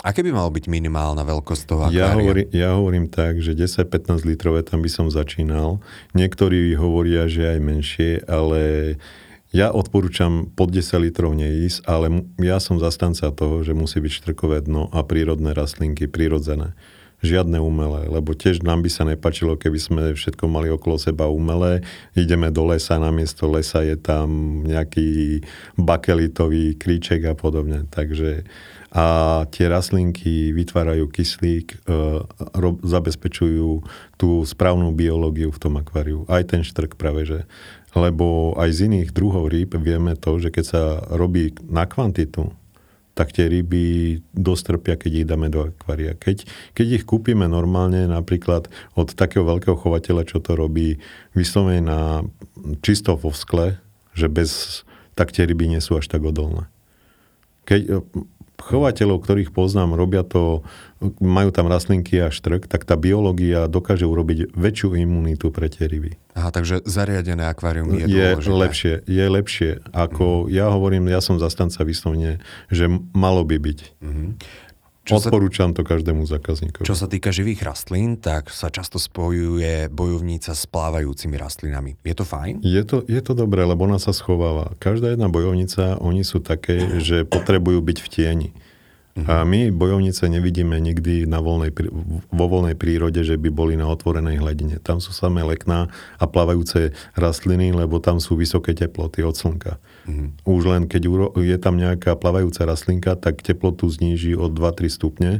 Aké 0.00 0.24
by 0.24 0.32
malo 0.32 0.48
byť 0.48 0.64
minimálna 0.64 1.20
veľkosť 1.28 1.62
toho 1.68 1.82
akvária? 1.84 2.08
Ja 2.08 2.16
hovorím, 2.16 2.46
ja 2.56 2.68
hovorím 2.72 3.06
tak, 3.12 3.36
že 3.44 3.52
10-15 3.52 4.24
litrové 4.24 4.64
tam 4.64 4.80
by 4.80 4.88
som 4.88 5.12
začínal. 5.12 5.84
Niektorí 6.16 6.72
hovoria, 6.72 7.28
že 7.28 7.52
aj 7.52 7.58
menšie, 7.60 8.10
ale 8.24 8.96
ja 9.52 9.68
odporúčam 9.68 10.48
pod 10.48 10.72
10 10.72 11.04
litrov 11.04 11.36
neísť, 11.36 11.84
ale 11.84 12.24
ja 12.40 12.56
som 12.56 12.80
zastanca 12.80 13.28
toho, 13.28 13.60
že 13.60 13.76
musí 13.76 14.00
byť 14.00 14.12
štrkové 14.24 14.64
dno 14.64 14.88
a 14.88 15.04
prírodné 15.04 15.52
rastlinky, 15.52 16.08
prírodzené 16.08 16.72
žiadne 17.20 17.60
umelé, 17.60 18.08
lebo 18.08 18.32
tiež 18.32 18.64
nám 18.64 18.80
by 18.84 18.90
sa 18.90 19.04
nepačilo, 19.04 19.56
keby 19.56 19.78
sme 19.80 20.02
všetko 20.16 20.44
mali 20.48 20.72
okolo 20.72 20.96
seba 20.96 21.28
umelé. 21.28 21.84
Ideme 22.16 22.48
do 22.48 22.64
lesa, 22.64 22.96
namiesto 22.96 23.48
lesa 23.48 23.84
je 23.84 23.96
tam 23.96 24.60
nejaký 24.64 25.40
bakelitový 25.76 26.80
kríček 26.80 27.28
a 27.28 27.34
podobne. 27.36 27.84
Takže 27.92 28.44
a 28.90 29.46
tie 29.54 29.70
rastlinky 29.70 30.50
vytvárajú 30.50 31.06
kyslík, 31.14 31.78
e, 31.86 32.26
rob, 32.58 32.82
zabezpečujú 32.82 33.86
tú 34.18 34.42
správnu 34.42 34.90
biológiu 34.90 35.54
v 35.54 35.62
tom 35.62 35.78
akváriu. 35.78 36.26
Aj 36.26 36.42
ten 36.42 36.66
štrk 36.66 36.98
práve, 36.98 37.22
že 37.22 37.38
lebo 37.94 38.54
aj 38.54 38.70
z 38.70 38.78
iných 38.86 39.10
druhov 39.10 39.50
rýb 39.50 39.74
vieme 39.78 40.14
to, 40.14 40.38
že 40.38 40.54
keď 40.54 40.64
sa 40.66 40.82
robí 41.10 41.54
na 41.66 41.86
kvantitu, 41.90 42.54
tak 43.20 43.36
tie 43.36 43.52
ryby 43.52 44.16
dosť 44.32 44.62
trpia, 44.72 44.96
keď 44.96 45.12
ich 45.12 45.28
dáme 45.28 45.52
do 45.52 45.68
akvária. 45.68 46.16
Keď, 46.16 46.48
keď 46.72 46.86
ich 46.96 47.04
kúpime 47.04 47.44
normálne 47.44 48.08
napríklad 48.08 48.72
od 48.96 49.12
takého 49.12 49.44
veľkého 49.44 49.76
chovateľa, 49.76 50.24
čo 50.24 50.40
to 50.40 50.56
robí 50.56 50.96
vyslovene 51.36 51.84
na 51.84 52.00
čisto 52.80 53.20
vo 53.20 53.28
skle, 53.36 53.76
že 54.16 54.32
bez, 54.32 54.82
tak 55.20 55.36
tie 55.36 55.44
ryby 55.44 55.68
nie 55.68 55.84
sú 55.84 56.00
až 56.00 56.08
tak 56.08 56.24
odolné. 56.24 56.72
Keď, 57.68 58.08
chovateľov, 58.60 59.24
ktorých 59.24 59.50
poznám, 59.50 59.96
robia 59.96 60.22
to, 60.22 60.60
majú 61.18 61.48
tam 61.50 61.66
rastlinky 61.66 62.20
a 62.20 62.28
štrk, 62.28 62.68
tak 62.68 62.84
tá 62.84 62.94
biológia 62.94 63.66
dokáže 63.66 64.04
urobiť 64.04 64.52
väčšiu 64.52 65.00
imunitu 65.00 65.48
pre 65.48 65.72
tie 65.72 65.88
ryby. 65.88 66.14
Aha, 66.36 66.52
takže 66.52 66.84
zariadené 66.84 67.48
akvárium 67.48 67.90
je, 67.96 68.06
je 68.06 68.28
lepšie. 68.36 68.94
Je 69.08 69.26
lepšie. 69.26 69.70
Ako 69.90 70.46
mm. 70.46 70.54
ja 70.54 70.70
hovorím, 70.70 71.08
ja 71.08 71.24
som 71.24 71.40
zastanca 71.40 71.82
vyslovne, 71.82 72.38
že 72.68 72.86
malo 73.16 73.42
by 73.42 73.56
byť. 73.56 73.78
Mm. 74.04 74.30
Čo 75.10 75.18
Odporúčam 75.26 75.74
sa, 75.74 75.82
to 75.82 75.82
každému 75.82 76.22
zákazníkovi. 76.30 76.86
Čo 76.86 76.94
sa 76.94 77.10
týka 77.10 77.34
živých 77.34 77.66
rastlín, 77.66 78.14
tak 78.22 78.54
sa 78.54 78.70
často 78.70 79.02
spojuje 79.02 79.90
bojovnica 79.90 80.54
s 80.54 80.64
plávajúcimi 80.70 81.34
rastlinami. 81.34 81.98
Je 82.06 82.14
to 82.14 82.22
fajn? 82.22 82.62
Je 82.62 82.82
to, 82.86 83.02
je 83.10 83.18
to 83.18 83.34
dobré, 83.34 83.66
lebo 83.66 83.90
ona 83.90 83.98
sa 83.98 84.14
schováva. 84.14 84.70
Každá 84.78 85.10
jedna 85.10 85.26
bojovnica, 85.26 85.98
oni 85.98 86.22
sú 86.22 86.38
také, 86.38 87.02
že 87.02 87.26
potrebujú 87.26 87.82
byť 87.82 87.98
v 87.98 88.08
tieni. 88.08 88.50
A 89.26 89.42
my 89.42 89.74
bojovnice 89.74 90.22
nevidíme 90.30 90.78
nikdy 90.78 91.26
na 91.26 91.42
voľnej, 91.42 91.74
vo 92.30 92.46
voľnej 92.46 92.78
prírode, 92.78 93.20
že 93.26 93.34
by 93.34 93.50
boli 93.50 93.74
na 93.74 93.90
otvorenej 93.90 94.38
hladine. 94.38 94.78
Tam 94.78 95.02
sú 95.02 95.10
samé 95.10 95.42
lekná 95.42 95.90
a 96.16 96.24
plávajúce 96.30 96.94
rastliny, 97.18 97.74
lebo 97.74 97.98
tam 97.98 98.22
sú 98.22 98.38
vysoké 98.38 98.72
teploty 98.72 99.26
od 99.26 99.34
slnka. 99.34 99.82
Mm-hmm. 100.10 100.28
Už 100.42 100.62
len 100.66 100.82
keď 100.90 101.02
je 101.38 101.58
tam 101.62 101.78
nejaká 101.78 102.18
plávajúca 102.18 102.66
rastlinka, 102.66 103.14
tak 103.14 103.46
teplotu 103.46 103.86
zníži 103.86 104.34
o 104.34 104.50
2-3 104.50 104.90
stupne 104.90 105.30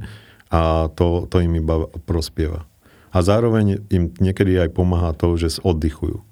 a 0.47 0.87
to, 0.95 1.27
to 1.27 1.43
im 1.43 1.59
iba 1.59 1.91
prospieva. 2.07 2.71
A 3.11 3.27
zároveň 3.27 3.83
im 3.91 4.15
niekedy 4.23 4.55
aj 4.63 4.71
pomáha 4.71 5.11
to, 5.19 5.35
že 5.35 5.59
oddychujú. 5.67 6.23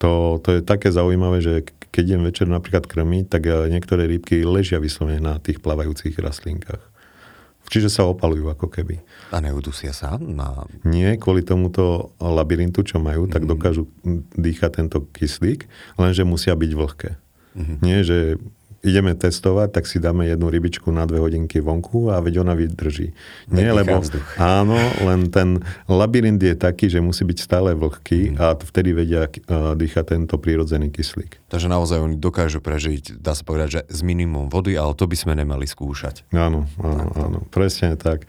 To, 0.00 0.40
to 0.40 0.60
je 0.60 0.60
také 0.64 0.92
zaujímavé, 0.92 1.40
že 1.40 1.64
keď 1.92 2.02
idem 2.04 2.22
večer 2.24 2.46
napríklad 2.48 2.88
krmiť, 2.88 3.24
tak 3.28 3.42
eh, 3.48 3.68
niektoré 3.68 4.08
rybky 4.08 4.44
ležia 4.44 4.80
vyslovene 4.80 5.20
na 5.20 5.34
tých 5.40 5.60
plavajúcich 5.60 6.16
rastlinkách. 6.16 6.80
Čiže 7.70 7.86
sa 7.86 8.02
opalujú 8.02 8.50
ako 8.50 8.66
keby. 8.66 8.98
A 9.30 9.38
neudusia 9.38 9.94
sa? 9.94 10.18
Na... 10.18 10.66
Nie, 10.82 11.14
kvôli 11.14 11.46
tomuto 11.46 12.10
labyrintu, 12.18 12.82
čo 12.82 12.98
majú, 12.98 13.30
tak 13.30 13.46
dokážu 13.46 13.86
dýchať 14.34 14.82
tento 14.82 15.06
kyslík, 15.14 15.70
lenže 15.94 16.26
musia 16.26 16.58
byť 16.58 16.70
vlhké. 16.74 17.10
Mm-hmm. 17.56 17.76
Nie, 17.82 17.98
že 18.06 18.38
ideme 18.80 19.12
testovať, 19.12 19.76
tak 19.76 19.84
si 19.84 20.00
dáme 20.00 20.24
jednu 20.24 20.48
rybičku 20.48 20.88
na 20.88 21.04
dve 21.04 21.20
hodinky 21.20 21.60
vonku 21.60 22.08
a 22.08 22.16
veď 22.24 22.40
ona 22.40 22.56
vydrží. 22.56 23.12
Nie, 23.52 23.76
lebo 23.76 24.00
vzduch. 24.00 24.24
áno, 24.40 24.76
len 25.04 25.28
ten 25.28 25.60
labyrint 25.84 26.40
je 26.40 26.56
taký, 26.56 26.88
že 26.88 27.04
musí 27.04 27.28
byť 27.28 27.38
stále 27.44 27.76
vlhký 27.76 28.34
mm. 28.34 28.36
a 28.40 28.56
vtedy 28.56 28.96
vedia 28.96 29.28
uh, 29.28 29.76
dýchať 29.76 30.16
tento 30.16 30.40
prírodzený 30.40 30.88
kyslík. 30.88 31.44
Takže 31.52 31.68
naozaj 31.68 32.00
oni 32.00 32.16
dokážu 32.16 32.64
prežiť, 32.64 33.20
dá 33.20 33.36
sa 33.36 33.44
povedať, 33.44 33.68
že 33.68 33.80
z 33.92 34.00
minimum 34.00 34.48
vody, 34.48 34.80
ale 34.80 34.96
to 34.96 35.04
by 35.04 35.16
sme 35.16 35.36
nemali 35.36 35.68
skúšať. 35.68 36.24
Áno, 36.32 36.64
áno, 36.80 37.12
áno, 37.20 37.38
presne 37.52 38.00
tak. 38.00 38.24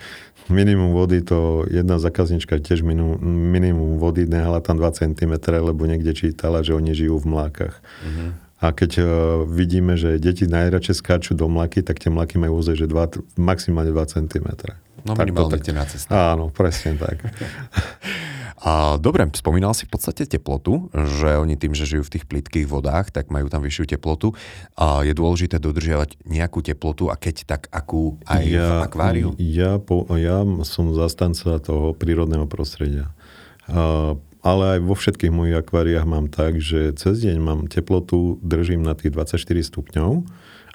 Minimum 0.52 0.92
vody, 0.92 1.24
to 1.24 1.64
jedna 1.72 1.96
zákaznička 1.96 2.60
tiež 2.60 2.84
minimum, 2.84 3.24
minimum 3.24 4.02
vody 4.02 4.28
nehala 4.28 4.60
tam 4.60 4.76
2 4.84 5.00
cm, 5.00 5.40
lebo 5.48 5.88
niekde 5.88 6.12
čítala, 6.12 6.60
že 6.60 6.76
oni 6.76 6.92
žijú 6.92 7.24
v 7.24 7.30
mlákach. 7.30 7.80
Mm-hmm. 7.80 8.51
A 8.62 8.70
keď 8.72 8.92
uh, 9.02 9.08
vidíme, 9.50 9.98
že 9.98 10.22
deti 10.22 10.46
najradšej 10.46 11.02
skáču 11.02 11.34
do 11.34 11.50
mlaky, 11.50 11.82
tak 11.82 11.98
tie 11.98 12.14
mlaky 12.14 12.38
majú 12.38 12.62
ozaj, 12.62 12.78
že 12.78 12.88
2, 12.88 13.42
maximálne 13.42 13.90
2 13.90 14.14
cm. 14.14 14.48
No 15.02 15.18
minimálne 15.18 15.58
tak, 15.58 15.74
na 15.74 15.86
cesta. 15.90 16.38
Áno, 16.38 16.54
presne 16.54 16.94
tak. 16.94 17.26
A 18.62 19.02
dobre, 19.02 19.26
spomínal 19.34 19.74
si 19.74 19.90
v 19.90 19.98
podstate 19.98 20.30
teplotu, 20.30 20.86
že 20.94 21.34
oni 21.34 21.58
tým, 21.58 21.74
že 21.74 21.90
žijú 21.90 22.06
v 22.06 22.14
tých 22.14 22.30
plitkých 22.30 22.70
vodách, 22.70 23.10
tak 23.10 23.34
majú 23.34 23.50
tam 23.50 23.66
vyššiu 23.66 23.98
teplotu. 23.98 24.38
A 24.78 25.02
je 25.02 25.18
dôležité 25.18 25.58
dodržiavať 25.58 26.22
nejakú 26.30 26.62
teplotu 26.62 27.10
a 27.10 27.18
keď 27.18 27.50
tak 27.50 27.62
akú 27.74 28.22
aj 28.30 28.44
ja, 28.46 28.70
v 28.70 28.86
akváriu? 28.86 29.28
Ja, 29.42 29.82
po, 29.82 30.06
ja 30.14 30.46
som 30.62 30.94
zastanca 30.94 31.58
toho 31.58 31.98
prírodného 31.98 32.46
prostredia. 32.46 33.10
Uh, 33.66 34.22
ale 34.42 34.78
aj 34.78 34.80
vo 34.82 34.98
všetkých 34.98 35.34
mojich 35.34 35.58
akváriách 35.62 36.06
mám 36.10 36.26
tak, 36.30 36.58
že 36.58 36.94
cez 36.98 37.22
deň 37.22 37.38
mám 37.38 37.60
teplotu, 37.70 38.42
držím 38.42 38.82
na 38.82 38.98
tých 38.98 39.14
24 39.14 39.38
stupňov, 39.70 40.26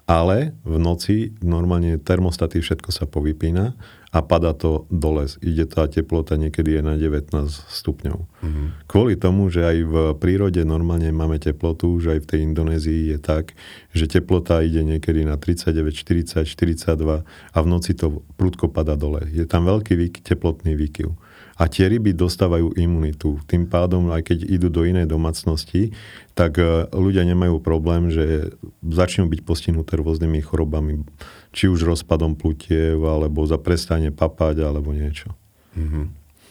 ale 0.06 0.54
v 0.62 0.78
noci 0.78 1.34
normálne 1.42 1.98
termostaty 1.98 2.62
všetko 2.62 2.94
sa 2.94 3.10
povypína 3.10 3.74
a 4.14 4.22
pada 4.22 4.54
to 4.54 4.86
dole. 4.86 5.26
Ide 5.42 5.66
tá 5.66 5.90
teplota 5.90 6.38
niekedy 6.38 6.78
je 6.78 6.82
na 6.86 6.94
19 6.94 7.34
stupňov. 7.50 8.18
Mm-hmm. 8.22 8.66
Kvôli 8.86 9.18
tomu, 9.18 9.50
že 9.50 9.66
aj 9.66 9.78
v 9.82 9.94
prírode 10.22 10.62
normálne 10.62 11.10
máme 11.10 11.42
teplotu, 11.42 11.98
že 11.98 12.16
aj 12.16 12.20
v 12.22 12.28
tej 12.30 12.38
Indonézii 12.46 13.02
je 13.12 13.18
tak, 13.18 13.58
že 13.90 14.06
teplota 14.06 14.62
ide 14.62 14.86
niekedy 14.86 15.26
na 15.26 15.34
39, 15.34 15.90
40, 15.90 16.46
42 16.46 17.26
a 17.26 17.58
v 17.58 17.66
noci 17.66 17.98
to 17.98 18.22
prudko 18.38 18.70
pada 18.70 18.94
dole. 18.94 19.26
Je 19.34 19.42
tam 19.42 19.66
veľký 19.66 19.98
výky, 19.98 20.22
teplotný 20.22 20.78
výkyv. 20.78 21.18
A 21.56 21.72
tie 21.72 21.88
ryby 21.88 22.12
dostávajú 22.12 22.76
imunitu. 22.76 23.40
Tým 23.48 23.64
pádom, 23.64 24.12
aj 24.12 24.28
keď 24.28 24.38
idú 24.44 24.68
do 24.68 24.84
inej 24.84 25.08
domácnosti, 25.08 25.96
tak 26.36 26.60
e, 26.60 26.84
ľudia 26.92 27.24
nemajú 27.24 27.64
problém, 27.64 28.12
že 28.12 28.52
začnú 28.84 29.24
byť 29.32 29.40
postihnuté 29.40 29.96
rôznymi 29.96 30.44
chorobami, 30.44 31.08
či 31.56 31.72
už 31.72 31.88
rozpadom 31.88 32.36
plutiev, 32.36 33.00
alebo 33.08 33.48
za 33.48 33.56
prestane 33.56 34.12
papať, 34.12 34.68
alebo 34.68 34.92
niečo. 34.92 35.32
Mm-hmm. 35.80 36.04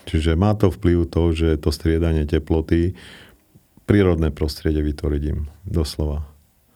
Čiže 0.09 0.33
má 0.33 0.57
to 0.57 0.73
vplyv 0.73 1.05
to, 1.05 1.23
že 1.37 1.61
to 1.61 1.69
striedanie 1.69 2.25
teploty, 2.25 2.97
prírodné 3.85 4.33
prostredie 4.33 4.81
vytvoriť 4.81 5.23
im, 5.29 5.45
doslova. 5.69 6.25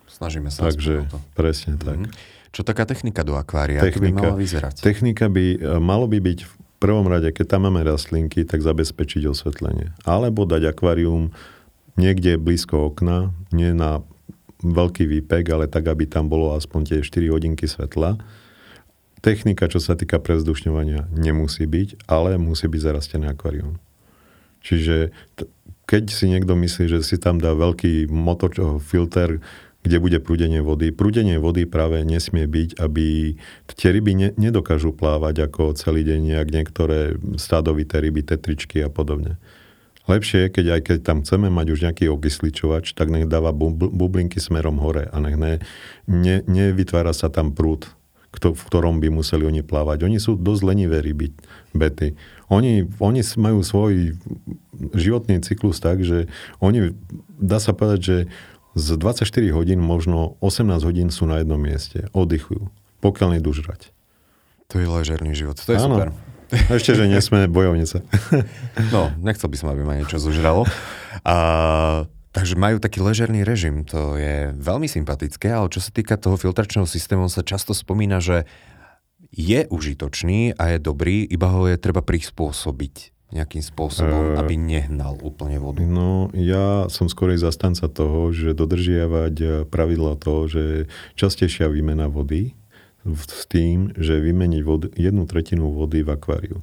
Snažíme 0.06 0.54
sa 0.54 0.70
Takže, 0.70 1.10
presne 1.34 1.82
tak. 1.82 1.98
Mm-hmm. 1.98 2.38
Čo 2.50 2.62
taká 2.66 2.86
technika 2.86 3.22
do 3.22 3.38
akvária? 3.38 3.82
Technika, 3.82 4.22
by 4.22 4.26
mala 4.34 4.38
vyzerať? 4.38 4.76
Technika 4.82 5.26
by, 5.30 5.46
e, 5.58 5.78
malo 5.82 6.06
by 6.06 6.18
byť 6.22 6.69
prvom 6.80 7.06
rade, 7.12 7.30
keď 7.36 7.56
tam 7.56 7.68
máme 7.68 7.84
rastlinky, 7.84 8.48
tak 8.48 8.64
zabezpečiť 8.64 9.28
osvetlenie. 9.28 9.92
Alebo 10.08 10.48
dať 10.48 10.72
akvárium 10.72 11.36
niekde 12.00 12.40
blízko 12.40 12.88
okna, 12.90 13.36
nie 13.52 13.76
na 13.76 14.02
veľký 14.64 15.08
výpek, 15.08 15.44
ale 15.52 15.68
tak, 15.68 15.88
aby 15.88 16.08
tam 16.08 16.28
bolo 16.28 16.56
aspoň 16.56 16.82
tie 16.88 17.00
4 17.04 17.36
hodinky 17.36 17.68
svetla. 17.68 18.20
Technika, 19.20 19.68
čo 19.68 19.84
sa 19.84 20.00
týka 20.00 20.20
prezdušňovania, 20.20 21.12
nemusí 21.12 21.68
byť, 21.68 22.08
ale 22.08 22.40
musí 22.40 22.72
byť 22.72 22.82
zarastené 22.84 23.28
akvárium. 23.28 23.80
Čiže 24.64 25.12
t- 25.36 25.48
keď 25.88 26.04
si 26.12 26.32
niekto 26.32 26.56
myslí, 26.56 26.86
že 26.88 27.00
si 27.04 27.20
tam 27.20 27.42
dá 27.42 27.52
veľký 27.56 28.08
motor, 28.08 28.52
filter, 28.80 29.44
kde 29.80 29.98
bude 30.04 30.20
prúdenie 30.20 30.60
vody. 30.60 30.92
Prúdenie 30.92 31.40
vody 31.40 31.64
práve 31.64 32.04
nesmie 32.04 32.44
byť, 32.44 32.84
aby 32.84 33.40
tie 33.72 33.90
ryby 33.96 34.12
ne, 34.12 34.30
nedokážu 34.36 34.92
plávať 34.92 35.48
ako 35.48 35.72
celý 35.80 36.04
deň, 36.04 36.36
jak 36.36 36.48
niektoré 36.52 37.16
stádovité 37.40 38.04
ryby, 38.04 38.28
tetričky 38.28 38.84
a 38.84 38.92
podobne. 38.92 39.40
Lepšie 40.10 40.50
je, 40.50 40.54
keď 40.54 40.66
aj 40.74 40.82
keď 40.84 40.98
tam 41.06 41.18
chceme 41.22 41.48
mať 41.54 41.68
už 41.70 41.80
nejaký 41.86 42.10
okysličovač, 42.10 42.98
tak 42.98 43.14
nech 43.14 43.30
dáva 43.30 43.54
bublinky 43.54 44.42
smerom 44.42 44.82
hore 44.82 45.06
a 45.06 45.16
nech 45.22 45.38
ne, 45.38 45.62
ne, 46.10 46.42
nevytvára 46.50 47.14
sa 47.14 47.30
tam 47.30 47.54
prúd, 47.54 47.86
v 48.34 48.64
ktorom 48.74 48.98
by 49.00 49.14
museli 49.14 49.46
oni 49.46 49.62
plávať. 49.62 50.10
Oni 50.10 50.18
sú 50.18 50.34
dosť 50.34 50.62
lenivé 50.66 51.06
ryby, 51.06 51.30
bety. 51.78 52.18
Oni, 52.50 52.90
oni 52.98 53.22
majú 53.38 53.62
svoj 53.62 54.18
životný 54.98 55.46
cyklus 55.46 55.78
tak, 55.78 56.02
že 56.02 56.26
oni, 56.58 56.98
dá 57.38 57.62
sa 57.62 57.78
povedať, 57.78 58.02
že 58.02 58.18
z 58.78 58.88
24 58.98 59.26
hodín 59.56 59.80
možno 59.82 60.38
18 60.42 60.86
hodín 60.86 61.10
sú 61.10 61.26
na 61.26 61.42
jednom 61.42 61.58
mieste, 61.58 62.06
oddychujú, 62.14 62.70
pokiaľ 63.02 63.40
nedú 63.40 63.54
žrať. 63.54 63.90
To 64.70 64.78
je 64.78 64.86
ležerný 64.86 65.34
život, 65.34 65.58
to 65.58 65.74
je 65.74 65.80
Áno. 65.82 65.98
super. 65.98 66.10
Ešte, 66.50 66.98
že 66.98 67.06
nie 67.06 67.22
sme 67.22 67.46
bojovnice. 67.46 68.02
no, 68.94 69.14
nechcel 69.22 69.50
by 69.50 69.58
som, 69.58 69.70
aby 69.70 69.86
ma 69.86 69.98
niečo 70.02 70.18
zožralo. 70.18 70.66
A, 71.22 71.36
takže 72.34 72.58
majú 72.58 72.82
taký 72.82 73.06
ležerný 73.06 73.46
režim, 73.46 73.86
to 73.86 74.18
je 74.18 74.54
veľmi 74.58 74.90
sympatické, 74.90 75.50
ale 75.54 75.70
čo 75.70 75.82
sa 75.82 75.94
týka 75.94 76.18
toho 76.18 76.38
filtračného 76.38 76.90
systému, 76.90 77.30
sa 77.30 77.46
často 77.46 77.78
spomína, 77.78 78.18
že 78.18 78.50
je 79.30 79.70
užitočný 79.70 80.58
a 80.58 80.74
je 80.74 80.78
dobrý, 80.82 81.22
iba 81.22 81.54
ho 81.54 81.70
je 81.70 81.78
treba 81.78 82.02
prispôsobiť 82.02 83.19
nejakým 83.30 83.62
spôsobom, 83.62 84.34
uh, 84.34 84.40
aby 84.42 84.58
nehnal 84.58 85.18
úplne 85.22 85.62
vodu? 85.62 85.86
No, 85.86 86.34
ja 86.34 86.90
som 86.90 87.06
skorej 87.06 87.38
zastanca 87.38 87.86
toho, 87.86 88.34
že 88.34 88.58
dodržiavať 88.58 89.36
eh, 89.42 89.50
pravidla 89.70 90.18
toho, 90.18 90.50
že 90.50 90.64
častejšia 91.14 91.70
výmena 91.70 92.10
vody 92.10 92.58
s 93.06 93.46
tým, 93.48 93.96
že 93.96 94.20
vymeniť 94.20 94.62
vod, 94.66 94.82
jednu 94.98 95.24
tretinu 95.30 95.72
vody 95.72 96.04
v 96.04 96.10
akváriu. 96.14 96.58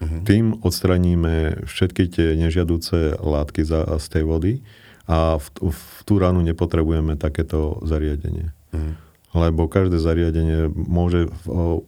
Uh-huh. 0.00 0.22
Tým 0.22 0.60
odstraníme 0.62 1.66
všetky 1.66 2.08
tie 2.08 2.28
nežiaduce 2.38 3.20
látky 3.20 3.66
za, 3.66 3.98
z 3.98 4.06
tej 4.08 4.24
vody 4.24 4.52
a 5.10 5.36
v, 5.36 5.46
v 5.72 5.80
tú 6.06 6.22
ránu 6.22 6.40
nepotrebujeme 6.46 7.18
takéto 7.18 7.82
zariadenie. 7.82 8.54
Uh-huh 8.70 9.09
lebo 9.30 9.70
každé 9.70 10.02
zariadenie 10.02 10.66
môže 10.74 11.30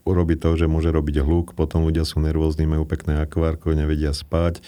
urobiť 0.06 0.38
to, 0.38 0.50
že 0.54 0.70
môže 0.70 0.94
robiť 0.94 1.26
hluk, 1.26 1.58
potom 1.58 1.82
ľudia 1.82 2.06
sú 2.06 2.22
nervózni, 2.22 2.70
majú 2.70 2.86
pekné 2.86 3.26
akvárko, 3.26 3.74
nevedia 3.74 4.14
spať. 4.14 4.62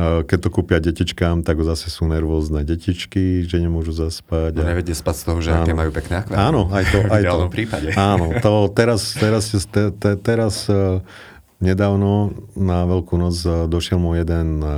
Keď 0.00 0.38
to 0.38 0.48
kúpia 0.54 0.78
detičkám, 0.78 1.42
tak 1.42 1.66
zase 1.66 1.90
sú 1.90 2.06
nervózne 2.06 2.62
detičky, 2.62 3.42
že 3.42 3.58
nemôžu 3.58 3.90
zaspať. 3.90 4.54
No 4.54 4.62
nevedia 4.62 4.94
spať 4.94 5.14
z 5.18 5.22
toho, 5.26 5.38
že 5.42 5.50
áno. 5.50 5.66
aké 5.66 5.72
majú 5.74 5.90
pekné 5.90 6.22
akvárko. 6.22 6.38
Áno, 6.40 6.60
aj 6.70 6.84
to. 6.94 6.98
Aj 7.14 7.22
to. 7.26 7.36
prípade. 7.50 7.90
Áno, 8.14 8.30
to 8.38 8.70
teraz, 8.70 9.18
teraz, 9.18 9.50
te, 9.50 9.90
te, 9.90 10.14
teraz 10.14 10.70
e, 10.70 11.02
nedávno 11.58 12.38
na 12.54 12.86
Veľkú 12.86 13.18
noc 13.18 13.42
e, 13.42 13.66
došiel 13.66 13.98
môj 13.98 14.22
jeden 14.22 14.62
e, 14.62 14.68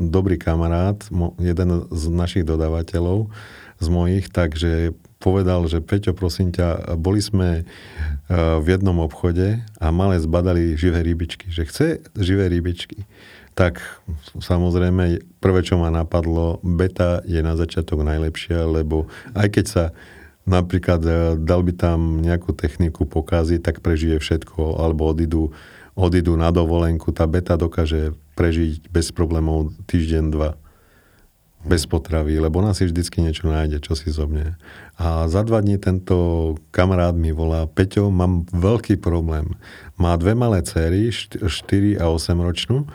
dobrý 0.00 0.40
kamarát, 0.40 0.96
jeden 1.36 1.84
z 1.92 2.02
našich 2.08 2.48
dodávateľov, 2.48 3.28
z 3.84 3.86
mojich, 3.92 4.32
takže 4.32 4.96
povedal, 5.18 5.66
že 5.66 5.82
Peťo, 5.82 6.14
prosím 6.14 6.54
ťa, 6.54 6.94
boli 6.94 7.18
sme 7.18 7.48
e, 7.60 7.62
v 8.62 8.66
jednom 8.66 9.02
obchode 9.02 9.58
a 9.82 9.86
malé 9.90 10.22
zbadali 10.22 10.78
živé 10.78 11.02
rybičky, 11.02 11.50
že 11.50 11.66
chce 11.66 11.86
živé 12.14 12.46
rybičky. 12.46 13.04
Tak 13.58 13.82
samozrejme, 14.38 15.18
prvé, 15.42 15.60
čo 15.66 15.74
ma 15.82 15.90
napadlo, 15.90 16.62
beta 16.62 17.26
je 17.26 17.42
na 17.42 17.58
začiatok 17.58 18.06
najlepšia, 18.06 18.62
lebo 18.70 19.10
aj 19.34 19.48
keď 19.50 19.64
sa 19.66 19.84
napríklad 20.46 21.02
e, 21.02 21.12
dal 21.42 21.66
by 21.66 21.72
tam 21.74 22.22
nejakú 22.22 22.54
techniku 22.54 23.02
pokaziť, 23.02 23.58
tak 23.58 23.76
prežije 23.82 24.22
všetko, 24.22 24.78
alebo 24.78 25.10
odídu, 25.10 25.50
odídu 25.98 26.38
na 26.38 26.54
dovolenku. 26.54 27.10
Tá 27.10 27.26
beta 27.26 27.58
dokáže 27.58 28.14
prežiť 28.38 28.86
bez 28.94 29.10
problémov 29.10 29.74
týždeň, 29.90 30.24
dva 30.30 30.54
bez 31.68 31.84
potravy, 31.84 32.40
lebo 32.40 32.64
ona 32.64 32.72
si 32.72 32.88
vždycky 32.88 33.20
niečo 33.20 33.46
nájde, 33.46 33.84
čo 33.84 33.92
si 33.92 34.08
zobne. 34.08 34.56
A 34.96 35.28
za 35.28 35.44
dva 35.44 35.60
dní 35.60 35.76
tento 35.76 36.56
kamarát 36.72 37.12
mi 37.12 37.30
volá, 37.30 37.68
Peťo, 37.68 38.08
mám 38.08 38.48
veľký 38.50 38.96
problém. 38.96 39.52
Má 40.00 40.16
dve 40.16 40.32
malé 40.32 40.64
céry, 40.64 41.12
4 41.12 41.44
a 42.00 42.08
8 42.08 42.40
ročnú 42.40 42.88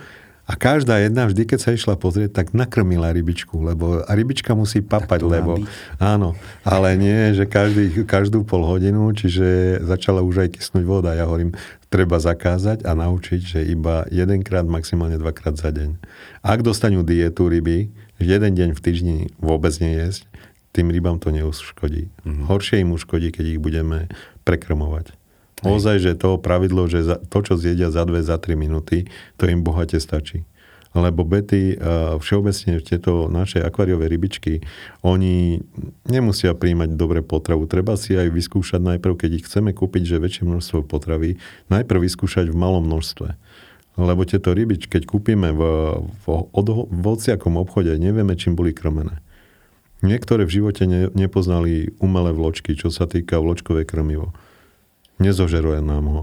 a 0.43 0.59
každá 0.59 0.99
jedna, 0.99 1.23
vždy 1.23 1.47
keď 1.47 1.59
sa 1.63 1.71
išla 1.71 1.95
pozrieť, 1.95 2.35
tak 2.35 2.51
nakrmila 2.51 3.15
rybičku, 3.15 3.63
lebo 3.63 4.03
a 4.03 4.11
rybička 4.11 4.51
musí 4.51 4.83
papať, 4.83 5.23
lebo 5.23 5.55
áno, 6.03 6.35
ale 6.67 6.99
nie, 6.99 7.31
že 7.31 7.47
každý, 7.47 8.03
každú 8.03 8.43
pol 8.43 8.67
hodinu, 8.67 9.07
čiže 9.15 9.79
začala 9.87 10.19
už 10.19 10.43
aj 10.43 10.59
kysnúť 10.59 10.83
voda. 10.83 11.15
Ja 11.15 11.31
hovorím, 11.31 11.55
treba 11.87 12.19
zakázať 12.19 12.83
a 12.83 12.91
naučiť, 12.91 13.39
že 13.39 13.59
iba 13.63 14.03
jedenkrát, 14.11 14.67
maximálne 14.67 15.15
dvakrát 15.15 15.55
za 15.55 15.71
deň. 15.71 15.95
Ak 16.43 16.59
dostanú 16.59 17.07
dietu 17.07 17.47
ryby, 17.47 17.87
jeden 18.25 18.51
deň 18.55 18.69
v 18.73 18.81
týždni 18.81 19.17
vôbec 19.37 19.75
nejesť, 19.77 20.25
tým 20.73 20.89
rybám 20.89 21.21
to 21.21 21.29
neuškodí. 21.29 22.09
Mm-hmm. 22.09 22.45
Horšie 22.49 22.81
im 22.81 22.97
uškodí, 22.97 23.29
keď 23.29 23.45
ich 23.55 23.61
budeme 23.61 24.09
prekrmovať. 24.41 25.13
Ozaj, 25.63 25.97
že 26.03 26.11
to 26.19 26.35
pravidlo, 26.35 26.91
že 26.91 27.07
za, 27.07 27.15
to, 27.23 27.39
čo 27.39 27.55
zjedia 27.55 27.87
za 27.87 28.03
2, 28.03 28.19
za 28.19 28.35
3 28.35 28.57
minúty, 28.59 29.07
to 29.39 29.47
im 29.47 29.63
bohate 29.63 29.95
stačí. 29.95 30.43
Lebo 30.93 31.25
bety, 31.25 31.79
všeobecne 32.21 32.77
tieto 32.83 33.25
naše 33.25 33.57
akváriové 33.63 34.05
rybičky, 34.05 34.61
oni 35.01 35.63
nemusia 36.05 36.53
príjmať 36.53 36.93
dobre 36.93 37.25
potravu. 37.25 37.65
Treba 37.65 37.97
si 37.97 38.13
aj 38.13 38.29
vyskúšať 38.29 38.77
najprv, 38.77 39.13
keď 39.17 39.41
ich 39.41 39.45
chceme 39.49 39.73
kúpiť, 39.73 40.05
že 40.05 40.21
väčšie 40.21 40.45
množstvo 40.45 40.85
potravy, 40.85 41.41
najprv 41.73 41.97
vyskúšať 42.05 42.53
v 42.53 42.59
malom 42.59 42.85
množstve. 42.85 43.33
Lebo 43.93 44.25
tieto 44.25 44.57
rybičky, 44.57 44.97
keď 44.97 45.03
kúpime 45.05 45.53
v, 45.53 45.61
v, 46.01 46.25
od, 46.49 46.67
v 46.89 47.03
hociakom 47.05 47.61
obchode, 47.61 47.93
nevieme, 48.01 48.33
čím 48.33 48.57
boli 48.57 48.73
krmené. 48.73 49.21
Niektoré 50.03 50.43
v 50.43 50.55
živote 50.59 50.83
ne, 50.89 51.07
nepoznali 51.13 51.93
umelé 52.01 52.35
vločky, 52.35 52.75
čo 52.75 52.91
sa 52.91 53.05
týka 53.05 53.39
vločkové 53.39 53.85
krmivo. 53.85 54.35
Nezožeruje 55.21 55.79
nám 55.79 56.05
ho. 56.09 56.21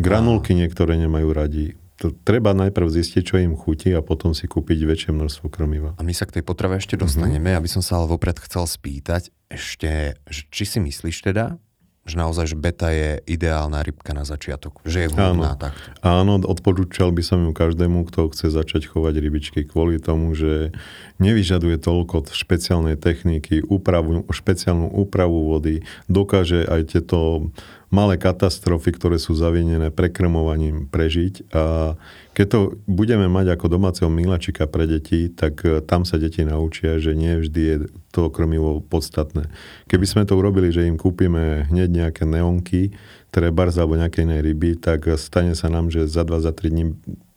Granulky 0.00 0.56
niektoré 0.56 0.96
nemajú 0.96 1.28
radi. 1.34 1.76
To 2.00 2.10
treba 2.10 2.54
najprv 2.56 2.88
zistiť, 2.88 3.22
čo 3.22 3.36
im 3.38 3.54
chutí 3.54 3.92
a 3.92 4.00
potom 4.02 4.32
si 4.32 4.48
kúpiť 4.48 4.86
väčšie 4.86 5.10
množstvo 5.12 5.46
krmiva. 5.52 5.94
A 5.98 6.02
my 6.02 6.14
sa 6.16 6.26
k 6.26 6.40
tej 6.40 6.44
potrave 6.46 6.80
ešte 6.80 6.96
dostaneme. 6.98 7.52
Mm-hmm. 7.52 7.56
Ja 7.58 7.62
by 7.62 7.70
som 7.70 7.82
sa 7.84 8.00
ale 8.00 8.10
vopred 8.10 8.38
chcel 8.42 8.64
spýtať 8.66 9.30
ešte, 9.52 10.16
či 10.30 10.64
si 10.64 10.78
myslíš 10.80 11.18
teda, 11.30 11.60
že 12.02 12.18
naozaj, 12.18 12.50
že 12.50 12.56
beta 12.58 12.90
je 12.90 13.22
ideálna 13.30 13.78
rybka 13.86 14.10
na 14.10 14.26
začiatok, 14.26 14.82
že 14.82 15.06
je 15.06 15.08
vhodná 15.14 15.54
takto. 15.54 15.94
Áno, 16.02 16.42
odporúčal 16.42 17.14
by 17.14 17.22
som 17.22 17.46
ju 17.46 17.54
každému, 17.54 18.10
kto 18.10 18.34
chce 18.34 18.50
začať 18.50 18.90
chovať 18.90 19.22
rybičky 19.22 19.62
kvôli 19.62 20.02
tomu, 20.02 20.34
že 20.34 20.74
nevyžaduje 21.22 21.78
toľko 21.78 22.26
špeciálnej 22.34 22.98
techniky, 22.98 23.62
úpravu, 23.62 24.26
špeciálnu 24.26 24.90
úpravu 24.90 25.54
vody, 25.54 25.86
dokáže 26.10 26.66
aj 26.66 26.80
tieto 26.90 27.50
malé 27.92 28.18
katastrofy, 28.18 28.96
ktoré 28.98 29.20
sú 29.22 29.38
zavinené 29.38 29.94
prekrmovaním 29.94 30.90
prežiť 30.90 31.54
a 31.54 31.94
keď 32.32 32.46
to 32.48 32.60
budeme 32.88 33.28
mať 33.28 33.56
ako 33.56 33.66
domáceho 33.68 34.08
milačika 34.08 34.64
pre 34.64 34.88
deti, 34.88 35.28
tak 35.28 35.64
e, 35.68 35.84
tam 35.84 36.08
sa 36.08 36.16
deti 36.16 36.40
naučia, 36.44 36.96
že 36.96 37.12
nie 37.12 37.36
vždy 37.36 37.60
je 37.60 37.76
to 38.08 38.32
krmivo 38.32 38.80
podstatné. 38.80 39.52
Keby 39.88 40.06
sme 40.08 40.22
to 40.24 40.40
urobili, 40.40 40.72
že 40.72 40.88
im 40.88 40.96
kúpime 40.96 41.68
hneď 41.68 41.88
nejaké 41.92 42.24
neonky, 42.24 42.96
trebárs 43.28 43.76
alebo 43.76 44.00
nejaké 44.00 44.24
iné 44.24 44.40
ryby, 44.40 44.80
tak 44.80 45.08
stane 45.20 45.52
sa 45.52 45.68
nám, 45.68 45.92
že 45.92 46.08
za 46.08 46.24
2 46.24 46.44
za 46.44 46.52
3 46.52 46.72
dní 46.72 46.84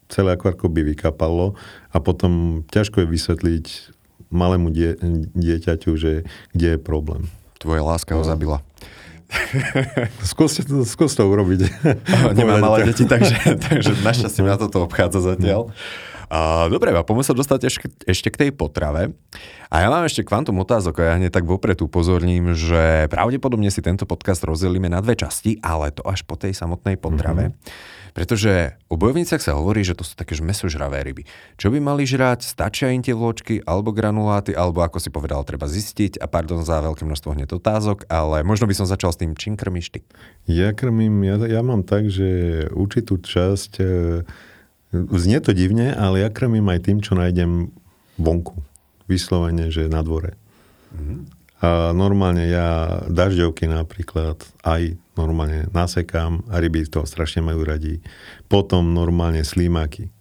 celé 0.08 0.36
akvarko 0.36 0.72
by 0.72 0.96
vykapalo 0.96 1.60
a 1.92 1.98
potom 2.00 2.64
ťažko 2.72 3.04
je 3.04 3.08
vysvetliť 3.12 3.66
malému 4.30 4.70
die, 4.72 4.96
dieťaťu, 5.34 5.92
že 5.96 6.28
kde 6.52 6.76
je 6.76 6.80
problém. 6.80 7.28
Tvoja 7.60 7.82
láska 7.84 8.14
ho 8.14 8.24
no. 8.24 8.28
zabila. 8.28 8.60
Skúste 10.24 10.62
to, 10.66 10.84
skús 10.84 11.14
to 11.16 11.24
urobiť. 11.26 11.70
Nemám 12.36 12.60
malé 12.62 12.92
deti, 12.92 13.06
takže, 13.08 13.58
takže 13.60 13.92
našťastie 14.04 14.42
na 14.44 14.58
toto 14.60 14.84
obchádza 14.84 15.22
zatiaľ. 15.22 15.72
Dobre, 16.72 16.90
a 16.92 17.06
poďme 17.06 17.26
sa 17.26 17.38
dostať 17.38 17.60
ešte, 17.68 17.88
ešte 18.10 18.30
k 18.34 18.40
tej 18.48 18.52
potrave. 18.56 19.14
A 19.70 19.84
ja 19.84 19.88
mám 19.92 20.06
ešte 20.08 20.26
kvantum 20.26 20.62
otázok 20.62 21.02
a 21.02 21.14
ja 21.14 21.14
hneď 21.20 21.34
tak 21.34 21.46
vopred 21.46 21.78
upozorním, 21.82 22.56
že 22.56 23.10
pravdepodobne 23.12 23.70
si 23.70 23.82
tento 23.84 24.08
podcast 24.08 24.42
rozdelíme 24.46 24.90
na 24.90 25.02
dve 25.02 25.20
časti, 25.20 25.60
ale 25.62 25.92
to 25.94 26.06
až 26.06 26.24
po 26.24 26.40
tej 26.40 26.56
samotnej 26.56 26.98
potrave. 26.98 27.52
Mm-hmm. 27.52 28.04
Pretože 28.16 28.80
o 28.88 28.96
bojovniciach 28.96 29.44
sa 29.44 29.60
hovorí, 29.60 29.84
že 29.84 29.92
to 29.92 30.08
sú 30.08 30.16
také 30.16 30.40
mesožravé 30.40 31.04
ryby. 31.04 31.28
Čo 31.60 31.68
by 31.68 31.84
mali 31.84 32.08
žrať? 32.08 32.48
Stačia 32.48 32.96
im 32.96 33.04
tie 33.04 33.12
vločky 33.12 33.60
alebo 33.68 33.92
granuláty, 33.92 34.56
alebo 34.56 34.88
ako 34.88 35.04
si 35.04 35.12
povedal, 35.12 35.44
treba 35.44 35.68
zistiť. 35.68 36.24
A 36.24 36.32
pardon 36.32 36.64
za 36.64 36.80
veľké 36.80 37.04
množstvo 37.04 37.36
hneď 37.36 37.60
otázok, 37.60 38.08
ale 38.08 38.48
možno 38.48 38.72
by 38.72 38.76
som 38.80 38.88
začal 38.88 39.12
s 39.12 39.20
tým, 39.20 39.36
čím 39.36 39.60
krmíš 39.60 39.92
ty? 39.92 40.00
Ja 40.48 40.72
krmím, 40.72 41.28
ja, 41.28 41.36
ja 41.44 41.60
mám 41.60 41.84
tak, 41.84 42.08
že 42.08 42.64
určitú 42.72 43.20
časť, 43.20 43.84
e, 43.84 43.88
znie 45.12 45.40
to 45.44 45.52
divne, 45.52 45.92
ale 45.92 46.24
ja 46.24 46.30
krmím 46.32 46.72
aj 46.72 46.80
tým, 46.88 46.98
čo 47.04 47.18
nájdem 47.20 47.74
vonku. 48.16 48.56
Vyslovene, 49.06 49.70
že 49.70 49.92
na 49.92 50.02
dvore. 50.02 50.40
Mm-hmm. 50.96 51.20
A 51.66 51.92
normálne 51.96 52.46
ja 52.48 53.02
dažďovky 53.10 53.66
napríklad 53.70 54.38
aj 54.64 54.96
normálne 55.16 55.66
nasekám 55.72 56.44
a 56.52 56.60
ryby 56.60 56.86
to 56.88 57.08
strašne 57.08 57.44
majú 57.44 57.64
radi. 57.64 58.04
Potom 58.52 58.92
normálne 58.92 59.42
slímaky. 59.42 60.15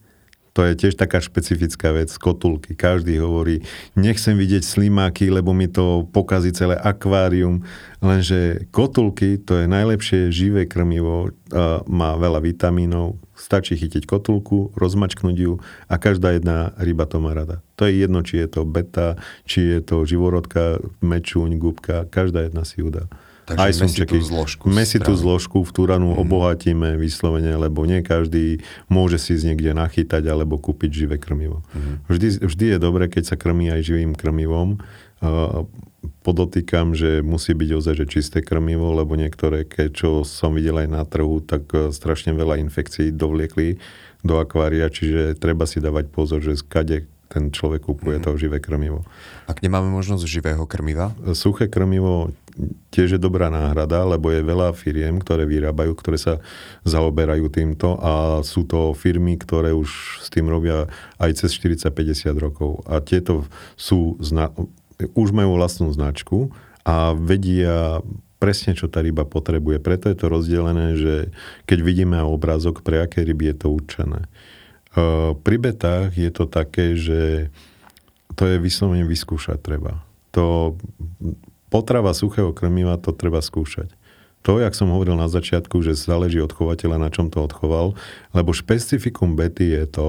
To 0.55 0.63
je 0.63 0.79
tiež 0.79 0.95
taká 0.95 1.19
špecifická 1.19 1.91
vec, 1.91 2.15
kotulky. 2.15 2.79
Každý 2.79 3.19
hovorí, 3.19 3.67
nechcem 3.99 4.39
vidieť 4.39 4.63
slimáky, 4.63 5.27
lebo 5.27 5.51
mi 5.51 5.67
to 5.67 6.07
pokazí 6.15 6.55
celé 6.55 6.79
akvárium. 6.79 7.67
Lenže 7.99 8.71
kotulky, 8.71 9.35
to 9.43 9.59
je 9.59 9.67
najlepšie 9.67 10.31
živé 10.31 10.71
krmivo, 10.71 11.35
má 11.91 12.15
veľa 12.15 12.39
vitamínov, 12.39 13.19
stačí 13.35 13.75
chytiť 13.75 14.07
kotulku, 14.07 14.71
rozmačknúť 14.79 15.37
ju 15.43 15.59
a 15.91 15.95
každá 15.99 16.39
jedna 16.39 16.71
ryba 16.79 17.11
to 17.11 17.19
má 17.19 17.35
rada. 17.35 17.59
To 17.75 17.91
je 17.91 18.07
jedno, 18.07 18.23
či 18.23 18.39
je 18.39 18.47
to 18.47 18.63
beta, 18.63 19.19
či 19.51 19.75
je 19.75 19.83
to 19.83 20.07
živorodka, 20.07 20.79
mečúň, 21.03 21.59
gubka, 21.59 22.07
každá 22.07 22.47
jedna 22.47 22.63
si 22.63 22.79
ju 22.79 22.95
dá. 22.95 23.11
Takže 23.45 23.61
aj 23.61 23.73
mesitú 23.85 24.17
zložku. 24.25 24.65
Mesitú 24.73 25.13
zložku, 25.13 25.59
v 25.69 25.73
túranu 25.77 26.17
mm. 26.17 26.21
obohatíme 26.25 26.89
vyslovene, 26.97 27.53
lebo 27.61 27.85
nie 27.85 28.01
každý 28.01 28.65
môže 28.89 29.21
si 29.21 29.37
z 29.37 29.53
niekde 29.53 29.77
nachytať 29.77 30.25
alebo 30.25 30.57
kúpiť 30.57 30.91
živé 31.05 31.17
krmivo. 31.21 31.61
Mm. 31.77 31.95
Vždy, 32.09 32.29
vždy 32.41 32.65
je 32.73 32.79
dobre, 32.81 33.05
keď 33.13 33.23
sa 33.29 33.37
krmí 33.37 33.69
aj 33.69 33.85
živým 33.85 34.17
krmivom. 34.17 34.81
Podotýkam, 36.25 36.97
že 36.97 37.21
musí 37.21 37.53
byť 37.53 37.71
ozaj 37.81 37.95
že 38.01 38.07
čisté 38.09 38.39
krmivo, 38.41 38.97
lebo 38.97 39.17
niektoré, 39.17 39.69
keď 39.69 39.89
čo 39.93 40.11
som 40.25 40.57
videl 40.57 40.81
aj 40.81 40.89
na 40.89 41.05
trhu, 41.05 41.41
tak 41.41 41.69
e, 41.73 41.93
strašne 41.97 42.37
veľa 42.37 42.61
infekcií 42.61 43.09
dovliekli 43.13 43.81
do 44.25 44.41
akvária, 44.41 44.89
čiže 44.89 45.37
treba 45.37 45.69
si 45.69 45.85
dávať 45.85 46.09
pozor, 46.13 46.41
že 46.45 46.61
skade 46.61 47.09
ten 47.29 47.51
človek 47.51 47.89
kupuje 47.89 48.21
mm. 48.21 48.25
to 48.25 48.31
živé 48.37 48.61
krmivo. 48.61 49.03
Ak 49.49 49.65
nemáme 49.65 49.91
možnosť 49.91 50.25
živého 50.29 50.65
krmiva? 50.69 51.17
Suché 51.33 51.67
krmivo 51.67 52.31
tiež 52.95 53.19
je 53.19 53.21
dobrá 53.21 53.51
náhrada, 53.51 54.07
lebo 54.07 54.31
je 54.31 54.47
veľa 54.47 54.71
firiem, 54.75 55.19
ktoré 55.19 55.43
vyrábajú, 55.45 55.93
ktoré 55.99 56.19
sa 56.19 56.35
zaoberajú 56.87 57.51
týmto 57.51 57.99
a 57.99 58.41
sú 58.47 58.63
to 58.63 58.95
firmy, 58.95 59.35
ktoré 59.35 59.75
už 59.75 60.23
s 60.23 60.29
tým 60.31 60.47
robia 60.47 60.87
aj 61.19 61.45
cez 61.45 61.51
40-50 61.59 62.31
rokov. 62.39 62.87
A 62.87 63.03
tieto 63.03 63.47
sú, 63.75 64.15
zna- 64.23 64.55
už 65.19 65.35
majú 65.35 65.59
vlastnú 65.59 65.91
značku 65.91 66.55
a 66.87 67.13
vedia 67.19 67.99
presne, 68.39 68.77
čo 68.77 68.93
tá 68.93 69.01
ryba 69.01 69.25
potrebuje. 69.25 69.81
Preto 69.81 70.13
je 70.13 70.17
to 70.21 70.27
rozdelené, 70.29 71.01
že 71.01 71.15
keď 71.65 71.79
vidíme 71.81 72.19
obrázok, 72.21 72.85
pre 72.85 73.01
aké 73.01 73.25
ryby 73.25 73.51
je 73.51 73.57
to 73.57 73.69
určené. 73.73 74.29
Pri 75.43 75.57
betách 75.59 76.15
je 76.15 76.31
to 76.31 76.45
také, 76.47 76.95
že 76.95 77.51
to 78.37 78.47
je 78.47 78.61
vyslovene 78.61 79.09
vyskúšať 79.09 79.59
treba. 79.59 80.05
To 80.37 80.77
potrava 81.75 82.15
suchého 82.15 82.55
krmiva, 82.55 82.95
to 83.03 83.11
treba 83.11 83.43
skúšať. 83.43 83.91
To, 84.47 84.63
jak 84.63 84.79
som 84.79 84.95
hovoril 84.95 85.19
na 85.19 85.27
začiatku, 85.27 85.83
že 85.83 85.99
záleží 85.99 86.39
od 86.39 86.55
chovateľa, 86.55 87.03
na 87.03 87.11
čom 87.11 87.33
to 87.33 87.43
odchoval, 87.43 87.99
lebo 88.31 88.55
špecifikum 88.55 89.35
bety 89.35 89.75
je 89.75 89.85
to, 89.91 90.09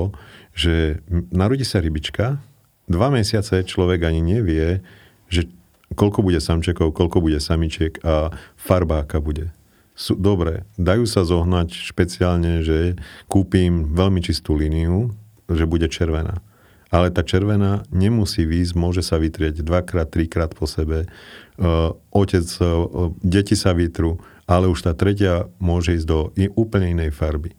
že 0.54 1.02
narodí 1.34 1.66
sa 1.66 1.82
rybička, 1.82 2.38
dva 2.86 3.10
mesiace 3.10 3.66
človek 3.66 4.06
ani 4.06 4.22
nevie, 4.22 4.86
že 5.34 5.50
koľko 5.98 6.22
bude 6.22 6.38
samčekov, 6.38 6.94
koľko 6.94 7.18
bude 7.18 7.42
samičiek 7.42 7.98
a 8.06 8.30
farba 8.60 9.02
bude 9.18 9.50
sú, 9.96 10.20
dobre, 10.20 10.68
dajú 10.76 11.08
sa 11.08 11.24
zohnať 11.24 11.72
špeciálne, 11.72 12.62
že 12.68 13.00
kúpim 13.32 13.96
veľmi 13.96 14.20
čistú 14.20 14.60
líniu, 14.60 15.16
že 15.48 15.64
bude 15.64 15.88
červená. 15.88 16.44
Ale 16.92 17.10
tá 17.10 17.24
červená 17.24 17.88
nemusí 17.90 18.44
výjsť, 18.44 18.76
môže 18.76 19.02
sa 19.02 19.18
vytrieť 19.18 19.64
dvakrát, 19.64 20.12
trikrát 20.12 20.52
po 20.52 20.68
sebe. 20.68 21.08
Uh, 21.56 21.96
otec, 22.12 22.44
uh, 22.60 23.16
deti 23.24 23.56
sa 23.56 23.72
vytrú, 23.72 24.20
ale 24.44 24.68
už 24.68 24.86
tá 24.86 24.92
tretia 24.92 25.48
môže 25.58 25.96
ísť 25.96 26.08
do 26.08 26.20
úplne 26.60 26.92
inej 26.92 27.16
farby. 27.16 27.56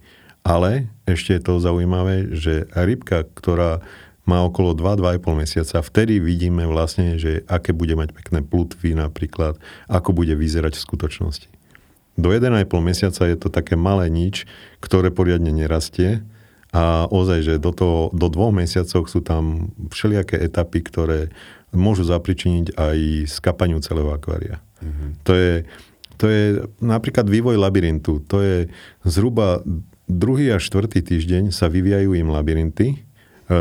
Ale 0.47 0.87
ešte 1.09 1.35
je 1.35 1.43
to 1.43 1.59
zaujímavé, 1.59 2.31
že 2.37 2.71
rybka, 2.71 3.27
ktorá 3.35 3.83
má 4.27 4.43
okolo 4.43 4.75
2-2,5 4.75 5.43
mesiaca, 5.43 5.77
vtedy 5.83 6.19
vidíme 6.19 6.67
vlastne, 6.67 7.19
že 7.19 7.47
aké 7.47 7.71
bude 7.71 7.95
mať 7.95 8.11
pekné 8.15 8.43
plutvy 8.43 8.99
napríklad, 8.99 9.59
ako 9.87 10.11
bude 10.15 10.35
vyzerať 10.35 10.79
v 10.79 10.85
skutočnosti. 10.87 11.49
Do 12.19 12.35
1,5 12.35 12.67
mesiaca 12.83 13.23
je 13.27 13.37
to 13.39 13.49
také 13.51 13.79
malé 13.79 14.11
nič, 14.11 14.47
ktoré 14.83 15.15
poriadne 15.15 15.55
nerastie, 15.55 16.27
a 16.75 17.09
ozaj, 17.09 17.41
že 17.41 17.55
do, 17.57 17.73
toho, 17.73 18.13
do 18.13 18.29
dvoch 18.29 18.53
mesiacov 18.53 19.09
sú 19.09 19.25
tam 19.25 19.73
všelijaké 19.89 20.37
etapy, 20.45 20.85
ktoré 20.85 21.33
môžu 21.77 22.09
zapričiniť 22.09 22.75
aj 22.75 22.99
skapaniu 23.29 23.79
celého 23.85 24.09
akvária. 24.11 24.59
Mm-hmm. 24.81 25.11
To, 25.23 25.33
je, 25.37 25.53
to 26.17 26.25
je 26.27 26.43
napríklad 26.81 27.29
vývoj 27.29 27.61
labyrintu. 27.61 28.25
To 28.27 28.41
je 28.41 28.73
zhruba 29.05 29.61
druhý 30.09 30.55
a 30.55 30.59
štvrtý 30.59 31.05
týždeň 31.05 31.53
sa 31.53 31.69
vyvíjajú 31.69 32.17
im 32.17 32.33
labyrinty. 32.33 32.87
E, 32.95 32.97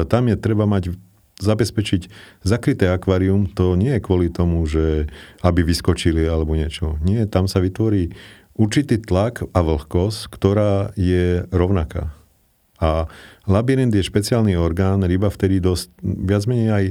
tam 0.08 0.32
je 0.32 0.36
treba 0.40 0.64
mať 0.64 0.96
zabezpečiť 1.36 2.08
zakryté 2.48 2.88
akvárium, 2.88 3.52
to 3.52 3.76
nie 3.76 3.92
je 3.92 4.04
kvôli 4.04 4.32
tomu, 4.32 4.64
že 4.64 5.12
aby 5.44 5.68
vyskočili 5.68 6.24
alebo 6.24 6.56
niečo. 6.56 6.96
Nie, 7.04 7.28
tam 7.28 7.52
sa 7.52 7.60
vytvorí 7.60 8.16
určitý 8.56 9.04
tlak 9.04 9.44
a 9.52 9.60
vlhkosť, 9.60 10.32
ktorá 10.32 10.96
je 10.96 11.44
rovnaká. 11.52 12.16
A 12.80 13.08
labyrint 13.48 13.92
je 13.92 14.04
špeciálny 14.04 14.56
orgán, 14.56 15.04
ryba 15.04 15.32
vtedy 15.32 15.60
dosť, 15.60 15.92
viac 16.04 16.44
menej 16.48 16.70
aj, 16.72 16.86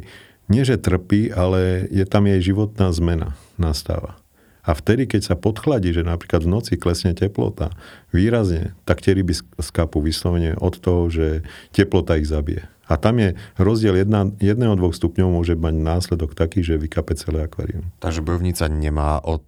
nie 0.48 0.62
že 0.66 0.76
trpí, 0.80 1.33
ale 1.33 1.88
je 1.88 2.04
tam 2.04 2.28
jej 2.28 2.52
životná 2.52 2.92
zmena 2.92 3.37
nastáva. 3.57 4.18
A 4.64 4.72
vtedy, 4.72 5.04
keď 5.04 5.33
sa 5.33 5.37
podchladí, 5.37 5.92
že 5.92 6.09
napríklad 6.09 6.48
v 6.48 6.52
noci 6.57 6.74
klesne 6.80 7.12
teplota 7.12 7.68
výrazne, 8.16 8.72
tak 8.88 9.04
tie 9.04 9.12
ryby 9.12 9.37
skápu 9.61 10.00
vyslovene 10.00 10.57
od 10.57 10.80
toho, 10.80 11.12
že 11.12 11.44
teplota 11.76 12.16
ich 12.16 12.24
zabije. 12.24 12.64
A 12.88 12.96
tam 12.96 13.20
je 13.20 13.37
rozdiel 13.61 13.96
jedna, 14.04 14.28
jedného, 14.40 14.76
dvoch 14.76 14.96
stupňov 14.96 15.28
môže 15.40 15.57
mať 15.57 15.74
následok 15.76 16.37
taký, 16.37 16.64
že 16.64 16.80
vykape 16.80 17.16
celé 17.16 17.44
akvárium. 17.44 17.88
Takže 18.00 18.24
bojovnica 18.24 18.64
nemá 18.68 19.20
od 19.20 19.44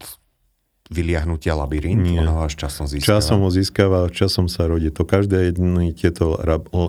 vyliahnutia 0.91 1.55
labyrint? 1.59 2.03
Nie. 2.03 2.23
Ona 2.23 2.33
ho 2.37 2.41
až 2.47 2.55
časom 2.55 2.87
získava? 2.87 3.19
Časom 3.19 3.39
ho 3.43 3.51
získava, 3.51 4.01
časom 4.11 4.47
sa 4.47 4.71
rodí. 4.71 4.91
To 4.95 5.03
každé 5.03 5.51
jedné 5.51 5.91
tieto 5.93 6.39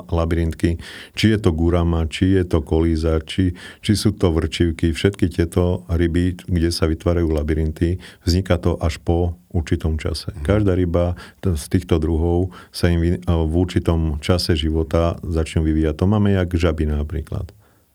labyrintky, 0.09 0.77
či 1.17 1.25
je 1.33 1.39
to 1.41 1.49
gurama, 1.53 2.05
či 2.05 2.37
je 2.37 2.43
to 2.45 2.61
kolíza, 2.61 3.19
či, 3.25 3.57
či 3.81 3.91
sú 3.97 4.13
to 4.13 4.29
vrčivky, 4.29 4.93
všetky 4.93 5.33
tieto 5.33 5.85
ryby, 5.89 6.37
kde 6.45 6.69
sa 6.69 6.85
vytvárajú 6.85 7.29
labyrinty, 7.33 7.97
vzniká 8.21 8.61
to 8.61 8.77
až 8.77 9.01
po 9.01 9.37
určitom 9.49 9.97
čase. 9.97 10.29
Mhm. 10.33 10.45
Každá 10.45 10.77
ryba 10.77 11.17
z 11.41 11.65
týchto 11.71 11.97
druhov 11.97 12.53
sa 12.69 12.93
im 12.93 13.17
v 13.25 13.53
určitom 13.57 14.21
čase 14.21 14.53
života 14.53 15.17
začne 15.25 15.65
vyvíjať. 15.65 15.95
To 15.97 16.05
máme 16.05 16.37
jak 16.37 16.53
žaby 16.53 16.85
napríklad. 16.85 17.49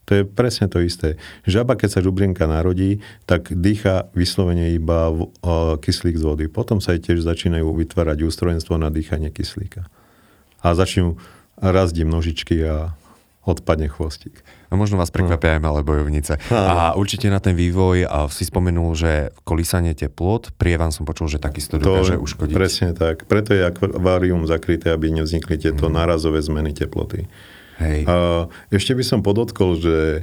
To 0.05 0.11
je 0.19 0.21
presne 0.27 0.67
to 0.67 0.83
isté. 0.83 1.15
Žaba, 1.47 1.79
keď 1.79 1.89
sa 1.95 1.99
žubrienka 2.03 2.43
narodí, 2.43 2.99
tak 3.23 3.55
dýcha 3.55 4.11
vyslovene 4.11 4.75
iba 4.75 5.07
v, 5.07 5.31
o, 5.39 5.79
kyslík 5.79 6.19
z 6.19 6.23
vody. 6.23 6.45
Potom 6.51 6.83
sa 6.83 6.91
aj 6.95 7.07
tiež 7.07 7.23
začínajú 7.23 7.71
vytvárať 7.71 8.27
ústrojenstvo 8.27 8.75
na 8.75 8.91
dýchanie 8.91 9.31
kyslíka. 9.31 9.87
A 10.59 10.75
začnú 10.75 11.15
razdiť 11.59 12.03
množičky 12.03 12.55
a 12.67 12.95
odpadne 13.43 13.91
chvostík. 13.91 14.39
No 14.71 14.79
možno 14.79 14.95
vás 14.95 15.11
prekvapia 15.11 15.55
no. 15.55 15.55
aj 15.59 15.61
malé 15.61 15.81
bojovnice. 15.83 16.39
A 16.49 16.95
určite 16.95 17.27
na 17.27 17.43
ten 17.43 17.53
vývoj 17.53 18.07
a 18.07 18.31
si 18.31 18.47
spomenul, 18.47 18.95
že 18.95 19.35
kolísanie 19.43 19.91
teplot, 19.91 20.55
prievan 20.55 20.95
som 20.95 21.03
počul, 21.03 21.27
že 21.27 21.43
takisto 21.43 21.75
dokáže 21.75 22.15
to, 22.15 22.23
uškodiť. 22.23 22.55
Presne 22.55 22.89
tak. 22.95 23.27
Preto 23.27 23.51
je 23.51 23.67
akvárium 23.67 24.47
zakryté, 24.47 24.95
aby 24.95 25.11
nevznikli 25.11 25.59
tieto 25.59 25.91
mm. 25.91 25.93
nárazové 25.93 26.39
zmeny 26.39 26.71
teploty. 26.71 27.27
Hej. 27.83 27.99
A 28.07 28.47
ešte 28.71 28.95
by 28.95 29.03
som 29.03 29.19
podotkol, 29.19 29.75
že 29.75 29.97
e, 29.99 30.21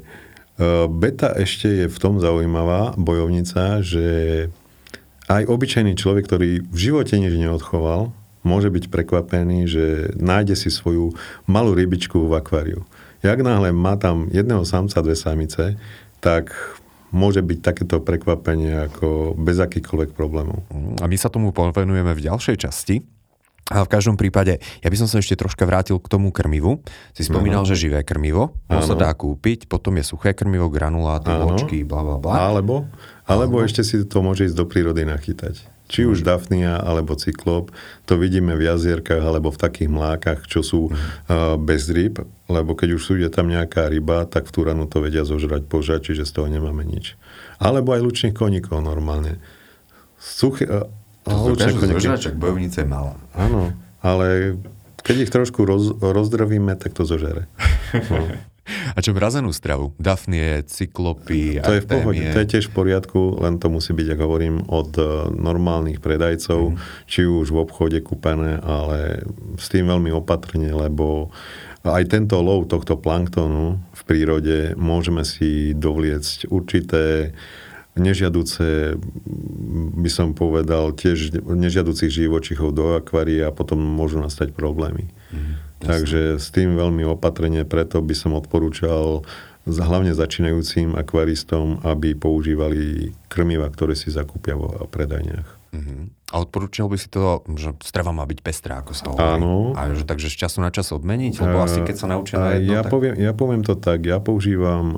beta 0.88 1.37
ešte 1.37 1.85
je 1.85 1.87
v 1.92 1.99
tom 2.01 2.16
zaujímavá 2.16 2.96
bojovnica, 2.96 3.85
že 3.85 4.09
aj 5.31 5.46
obyčajný 5.46 5.94
človek, 5.94 6.27
ktorý 6.27 6.51
v 6.64 6.79
živote 6.79 7.14
nič 7.20 7.37
neodchoval, 7.38 8.11
môže 8.42 8.73
byť 8.73 8.88
prekvapený, 8.88 9.68
že 9.68 9.85
nájde 10.16 10.57
si 10.57 10.73
svoju 10.73 11.14
malú 11.44 11.77
rybičku 11.77 12.27
v 12.27 12.40
akváriu. 12.40 12.81
Jak 13.20 13.44
náhle 13.44 13.70
má 13.70 14.01
tam 14.01 14.33
jedného 14.33 14.64
samca, 14.64 15.05
dve 15.05 15.12
samice, 15.12 15.77
tak 16.25 16.57
môže 17.12 17.44
byť 17.44 17.59
takéto 17.61 18.01
prekvapenie 18.01 18.88
ako 18.88 19.37
bez 19.37 19.61
akýchkoľvek 19.61 20.16
problémov. 20.16 20.64
A 21.03 21.05
my 21.05 21.16
sa 21.18 21.29
tomu 21.29 21.53
povenujeme 21.53 22.16
v 22.16 22.25
ďalšej 22.25 22.57
časti. 22.64 23.19
A 23.70 23.87
v 23.87 23.92
každom 23.92 24.18
prípade, 24.18 24.59
ja 24.83 24.88
by 24.90 24.96
som 24.99 25.07
sa 25.07 25.23
ešte 25.23 25.38
troška 25.38 25.62
vrátil 25.62 25.94
k 26.03 26.11
tomu 26.11 26.35
krmivu. 26.35 26.83
Si 27.14 27.23
spomínal, 27.23 27.62
ano. 27.62 27.70
že 27.70 27.79
živé 27.79 28.03
krmivo, 28.03 28.59
to 28.66 28.83
sa 28.83 28.99
dá 28.99 29.14
kúpiť, 29.14 29.70
potom 29.70 29.94
je 29.94 30.05
suché 30.11 30.35
krmivo, 30.35 30.66
granuláty, 30.66 31.31
vločky, 31.31 31.87
bla 31.87 32.03
bla 32.03 32.18
bla. 32.18 32.35
Alebo, 32.51 32.90
alebo 33.31 33.62
ešte 33.62 33.87
si 33.87 34.03
to 34.03 34.27
môže 34.27 34.51
ísť 34.51 34.59
do 34.59 34.66
prírody 34.66 35.07
nachytať. 35.07 35.70
Či 35.90 36.07
už 36.07 36.23
Dafnia 36.23 36.79
alebo 36.79 37.18
Cyklop, 37.18 37.75
to 38.07 38.14
vidíme 38.14 38.55
v 38.55 38.62
jazierkách 38.62 39.23
alebo 39.23 39.51
v 39.51 39.59
takých 39.59 39.90
mlákach, 39.90 40.46
čo 40.46 40.62
sú 40.62 40.81
uh, 40.90 41.59
bez 41.59 41.90
rýb, 41.90 42.23
lebo 42.46 42.79
keď 42.79 42.94
už 42.94 43.18
je 43.18 43.31
tam 43.31 43.51
nejaká 43.51 43.90
ryba, 43.90 44.27
tak 44.27 44.46
v 44.46 44.55
Turanu 44.55 44.87
to 44.87 45.03
vedia 45.03 45.27
zožrať, 45.27 45.66
požať, 45.66 46.11
čiže 46.11 46.27
z 46.27 46.33
toho 46.38 46.46
nemáme 46.46 46.87
nič. 46.87 47.18
Alebo 47.59 47.90
aj 47.94 48.07
lučných 48.07 48.35
koníkov 48.38 48.83
normálne. 48.83 49.42
Suché, 50.14 50.66
to 51.24 51.54
dokážu 51.54 51.78
zožrať, 51.80 52.18
čak 52.30 52.35
bojovnica 52.40 52.80
je 52.80 52.88
malá. 52.88 53.14
Áno, 53.37 53.72
ale 54.00 54.56
keď 55.00 55.16
ich 55.28 55.33
trošku 55.33 55.64
roz, 55.64 55.96
rozdrvíme, 56.00 56.76
tak 56.76 56.96
to 56.96 57.04
zožere. 57.09 57.48
No. 57.90 58.22
A 58.94 59.02
čo 59.02 59.11
mrazenú 59.11 59.50
stravu? 59.50 59.90
Dafnie, 59.98 60.62
cyklopy, 60.62 61.59
To 61.59 61.74
je 61.74 61.83
v 61.83 61.88
pohode, 61.90 62.22
to 62.22 62.38
je 62.38 62.50
tiež 62.54 62.70
v 62.70 62.76
poriadku, 62.76 63.42
len 63.42 63.59
to 63.59 63.66
musí 63.66 63.90
byť, 63.90 64.14
ako 64.14 64.22
hovorím, 64.22 64.56
od 64.70 64.94
e, 64.94 65.02
normálnych 65.35 65.98
predajcov, 65.98 66.74
mm. 66.74 66.76
či 67.11 67.26
už 67.26 67.50
v 67.50 67.59
obchode 67.66 67.98
kúpené, 67.98 68.62
ale 68.62 69.26
s 69.59 69.66
tým 69.74 69.90
veľmi 69.90 70.14
opatrne, 70.14 70.70
lebo 70.70 71.35
aj 71.83 72.12
tento 72.12 72.38
lov 72.44 72.68
tohto 72.68 73.00
planktonu 73.00 73.80
v 73.90 74.02
prírode 74.04 74.76
môžeme 74.76 75.24
si 75.24 75.72
dovliecť 75.72 76.52
určité 76.52 77.33
nežiaduce, 77.98 78.94
by 79.98 80.11
som 80.11 80.37
povedal, 80.37 80.94
tiež 80.94 81.42
nežiaducich 81.42 82.11
živočichov 82.11 82.70
do 82.70 82.94
akvária 82.94 83.50
a 83.50 83.57
potom 83.57 83.81
môžu 83.81 84.22
nastať 84.22 84.55
problémy. 84.55 85.11
Mm, 85.35 85.59
Takže 85.81 86.37
s 86.37 86.53
tým 86.53 86.76
veľmi 86.76 87.03
opatrne, 87.09 87.64
preto 87.64 87.98
by 88.05 88.14
som 88.14 88.37
odporúčal 88.37 89.24
hlavne 89.66 90.16
začínajúcim 90.16 90.96
akvaristom, 90.96 91.85
aby 91.85 92.16
používali 92.16 93.12
krmiva, 93.29 93.68
ktoré 93.68 93.92
si 93.96 94.09
zakúpia 94.09 94.57
vo 94.57 94.88
predajniach. 94.88 95.48
Uh-huh. 95.70 96.11
A 96.30 96.38
odporúčal 96.38 96.86
by 96.86 96.94
si 96.94 97.10
to, 97.10 97.42
že 97.58 97.74
strava 97.82 98.14
má 98.14 98.22
byť 98.22 98.38
pestrá, 98.38 98.78
ako 98.86 98.92
sa 98.94 99.10
hovorí. 99.10 99.42
Áno. 99.42 99.74
A 99.74 99.90
že, 99.90 100.06
takže 100.06 100.30
z 100.30 100.46
času 100.46 100.62
na 100.62 100.70
čas 100.70 100.94
obmeniť? 100.94 101.42
Lebo 101.42 101.58
asi 101.66 101.82
keď 101.82 101.96
sa 101.98 102.06
naučia 102.06 102.38
na 102.38 102.54
jedno, 102.54 102.70
ja, 102.70 102.80
tak... 102.86 102.92
poviem, 102.94 103.14
ja 103.18 103.32
poviem 103.34 103.62
to 103.66 103.74
tak, 103.74 104.06
ja 104.06 104.22
používam 104.22 104.94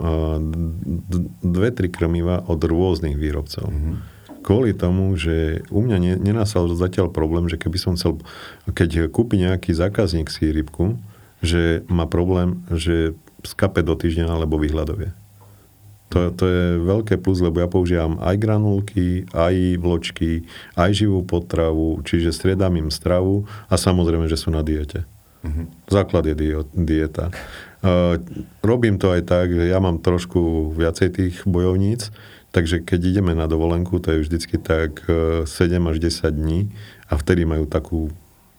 dve, 1.40 1.72
tri 1.72 1.88
krmiva 1.88 2.44
od 2.44 2.60
rôznych 2.60 3.16
výrobcov. 3.16 3.64
Uh-huh. 3.64 3.96
Kvôli 4.44 4.76
tomu, 4.76 5.16
že 5.16 5.64
u 5.72 5.80
mňa 5.80 5.96
ne, 6.02 6.12
nenastal 6.20 6.68
zatiaľ 6.68 7.08
problém, 7.08 7.48
že 7.48 7.56
keby 7.56 7.78
som 7.80 7.96
chcel, 7.96 8.20
keď 8.68 9.08
kúpi 9.08 9.40
nejaký 9.40 9.72
zákazník 9.72 10.28
si 10.28 10.52
rybku, 10.52 11.00
že 11.40 11.80
má 11.88 12.04
problém, 12.04 12.60
že 12.68 13.16
skape 13.40 13.80
do 13.80 13.96
týždňa 13.96 14.28
alebo 14.28 14.60
vyhľadovie. 14.60 15.16
To, 16.12 16.28
to 16.32 16.44
je 16.44 16.64
veľké 16.84 17.16
plus, 17.16 17.40
lebo 17.40 17.58
ja 17.58 17.68
používam 17.68 18.20
aj 18.20 18.36
granulky, 18.36 19.24
aj 19.32 19.80
vločky, 19.80 20.44
aj 20.76 20.90
živú 20.92 21.24
potravu, 21.24 22.04
čiže 22.04 22.36
striedam 22.36 22.76
im 22.76 22.92
stravu 22.92 23.48
a 23.72 23.80
samozrejme, 23.80 24.28
že 24.28 24.36
sú 24.36 24.52
na 24.52 24.60
diete. 24.60 25.08
Mm-hmm. 25.42 25.66
Základ 25.90 26.28
je 26.28 26.36
dieta. 26.76 27.34
Uh, 27.82 28.20
robím 28.62 29.00
to 29.00 29.10
aj 29.10 29.26
tak, 29.26 29.50
že 29.50 29.66
ja 29.66 29.82
mám 29.82 29.98
trošku 29.98 30.70
viacej 30.76 31.08
tých 31.18 31.36
bojovníc, 31.48 32.14
takže 32.54 32.84
keď 32.84 33.00
ideme 33.18 33.32
na 33.34 33.50
dovolenku, 33.50 33.98
to 33.98 34.14
je 34.14 34.22
vždycky 34.22 34.60
tak 34.60 35.02
7 35.08 35.48
až 35.88 35.96
10 35.98 36.30
dní 36.30 36.70
a 37.10 37.18
vtedy 37.18 37.42
majú 37.42 37.66
takú 37.66 38.12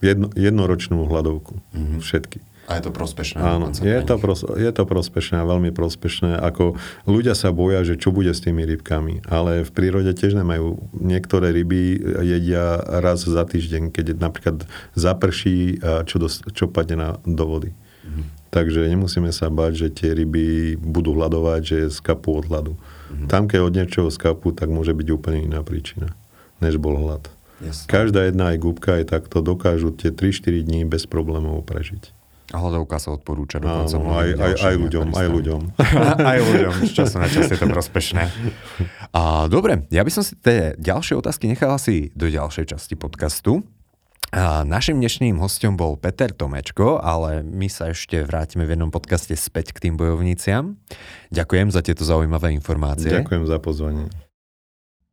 jedno, 0.03 0.27
jednoročnú 0.35 1.07
hľadovku. 1.07 1.55
Mm-hmm. 1.71 1.99
Všetky. 2.03 2.39
A 2.63 2.79
je 2.79 2.87
to 2.87 2.91
prospešné. 2.95 3.43
Áno, 3.43 3.75
je 3.75 3.99
to, 4.07 4.15
pros, 4.15 4.39
je 4.47 4.71
to 4.71 4.83
prospešné 4.87 5.43
a 5.43 5.45
veľmi 5.45 5.75
prospešné. 5.75 6.39
Ako 6.39 6.79
ľudia 7.03 7.35
sa 7.35 7.51
boja, 7.51 7.83
že 7.83 7.99
čo 7.99 8.15
bude 8.15 8.31
s 8.31 8.39
tými 8.39 8.63
rybkami. 8.63 9.27
Ale 9.27 9.67
v 9.67 9.71
prírode 9.75 10.15
tiež 10.15 10.31
nemajú. 10.39 10.79
Niektoré 10.95 11.51
ryby 11.51 11.99
jedia 12.23 12.79
raz 12.79 13.27
za 13.27 13.43
týždeň, 13.43 13.91
keď 13.91 14.15
napríklad 14.15 14.63
zaprší, 14.95 15.83
čo, 16.07 16.15
dos, 16.23 16.39
čo 16.55 16.71
padne 16.71 16.95
na, 16.95 17.09
do 17.27 17.43
vody. 17.43 17.75
Mm-hmm. 17.75 18.25
Takže 18.53 18.87
nemusíme 18.87 19.31
sa 19.35 19.51
báť, 19.51 19.83
že 19.83 19.87
tie 19.91 20.09
ryby 20.15 20.79
budú 20.79 21.19
hľadovať, 21.19 21.61
že 21.67 21.77
skapú 21.91 22.39
od 22.39 22.47
hladu. 22.47 22.73
Mm-hmm. 22.79 23.27
Tam, 23.27 23.51
keď 23.51 23.59
od 23.59 23.75
niečoho 23.75 24.07
skapú, 24.07 24.55
tak 24.55 24.71
môže 24.71 24.95
byť 24.95 25.07
úplne 25.11 25.51
iná 25.51 25.59
príčina, 25.67 26.15
než 26.63 26.79
bol 26.79 26.95
hlad. 26.95 27.27
Yes. 27.59 27.83
Každá 27.91 28.27
jedna 28.31 28.55
aj 28.55 28.57
gubka 28.63 29.03
je 29.03 29.05
takto, 29.07 29.43
dokážu 29.43 29.91
tie 29.91 30.15
3-4 30.15 30.63
dní 30.63 30.87
bez 30.87 31.07
problémov 31.07 31.63
prežiť. 31.67 32.22
A 32.53 32.61
hľadovka 32.61 33.01
sa 33.01 33.17
odporúča 33.17 33.57
dokonca. 33.57 33.97
Áno, 33.97 34.13
aj, 34.13 34.29
aj, 34.37 34.53
aj 34.61 34.75
ľuďom, 34.77 35.07
aj 35.09 35.27
ľuďom. 35.27 35.61
aj 36.31 36.37
ľuďom, 36.37 36.73
z 36.85 36.91
času 36.93 37.17
na 37.17 37.25
čas 37.25 37.49
je 37.49 37.57
to 37.57 37.65
prospešné. 37.65 38.29
A, 39.09 39.49
dobre, 39.49 39.89
ja 39.89 40.05
by 40.05 40.11
som 40.13 40.21
si 40.21 40.37
tie 40.37 40.77
ďalšie 40.77 41.17
otázky 41.17 41.49
nechal 41.49 41.73
asi 41.73 42.13
do 42.13 42.29
ďalšej 42.29 42.77
časti 42.77 42.93
podcastu. 42.93 43.65
A 44.33 44.65
našim 44.65 44.97
dnešným 44.97 45.37
hostom 45.37 45.77
bol 45.77 45.93
Peter 45.93 46.33
Tomečko, 46.33 46.97
ale 46.97 47.45
my 47.45 47.69
sa 47.69 47.93
ešte 47.93 48.25
vrátime 48.25 48.65
v 48.65 48.73
jednom 48.73 48.89
podcaste 48.89 49.37
späť 49.37 49.77
k 49.77 49.89
tým 49.89 49.93
bojovniciam. 49.93 50.73
Ďakujem 51.29 51.69
za 51.69 51.85
tieto 51.85 52.01
zaujímavé 52.01 52.49
informácie. 52.57 53.13
Ďakujem 53.13 53.45
za 53.45 53.57
pozvanie. 53.61 54.09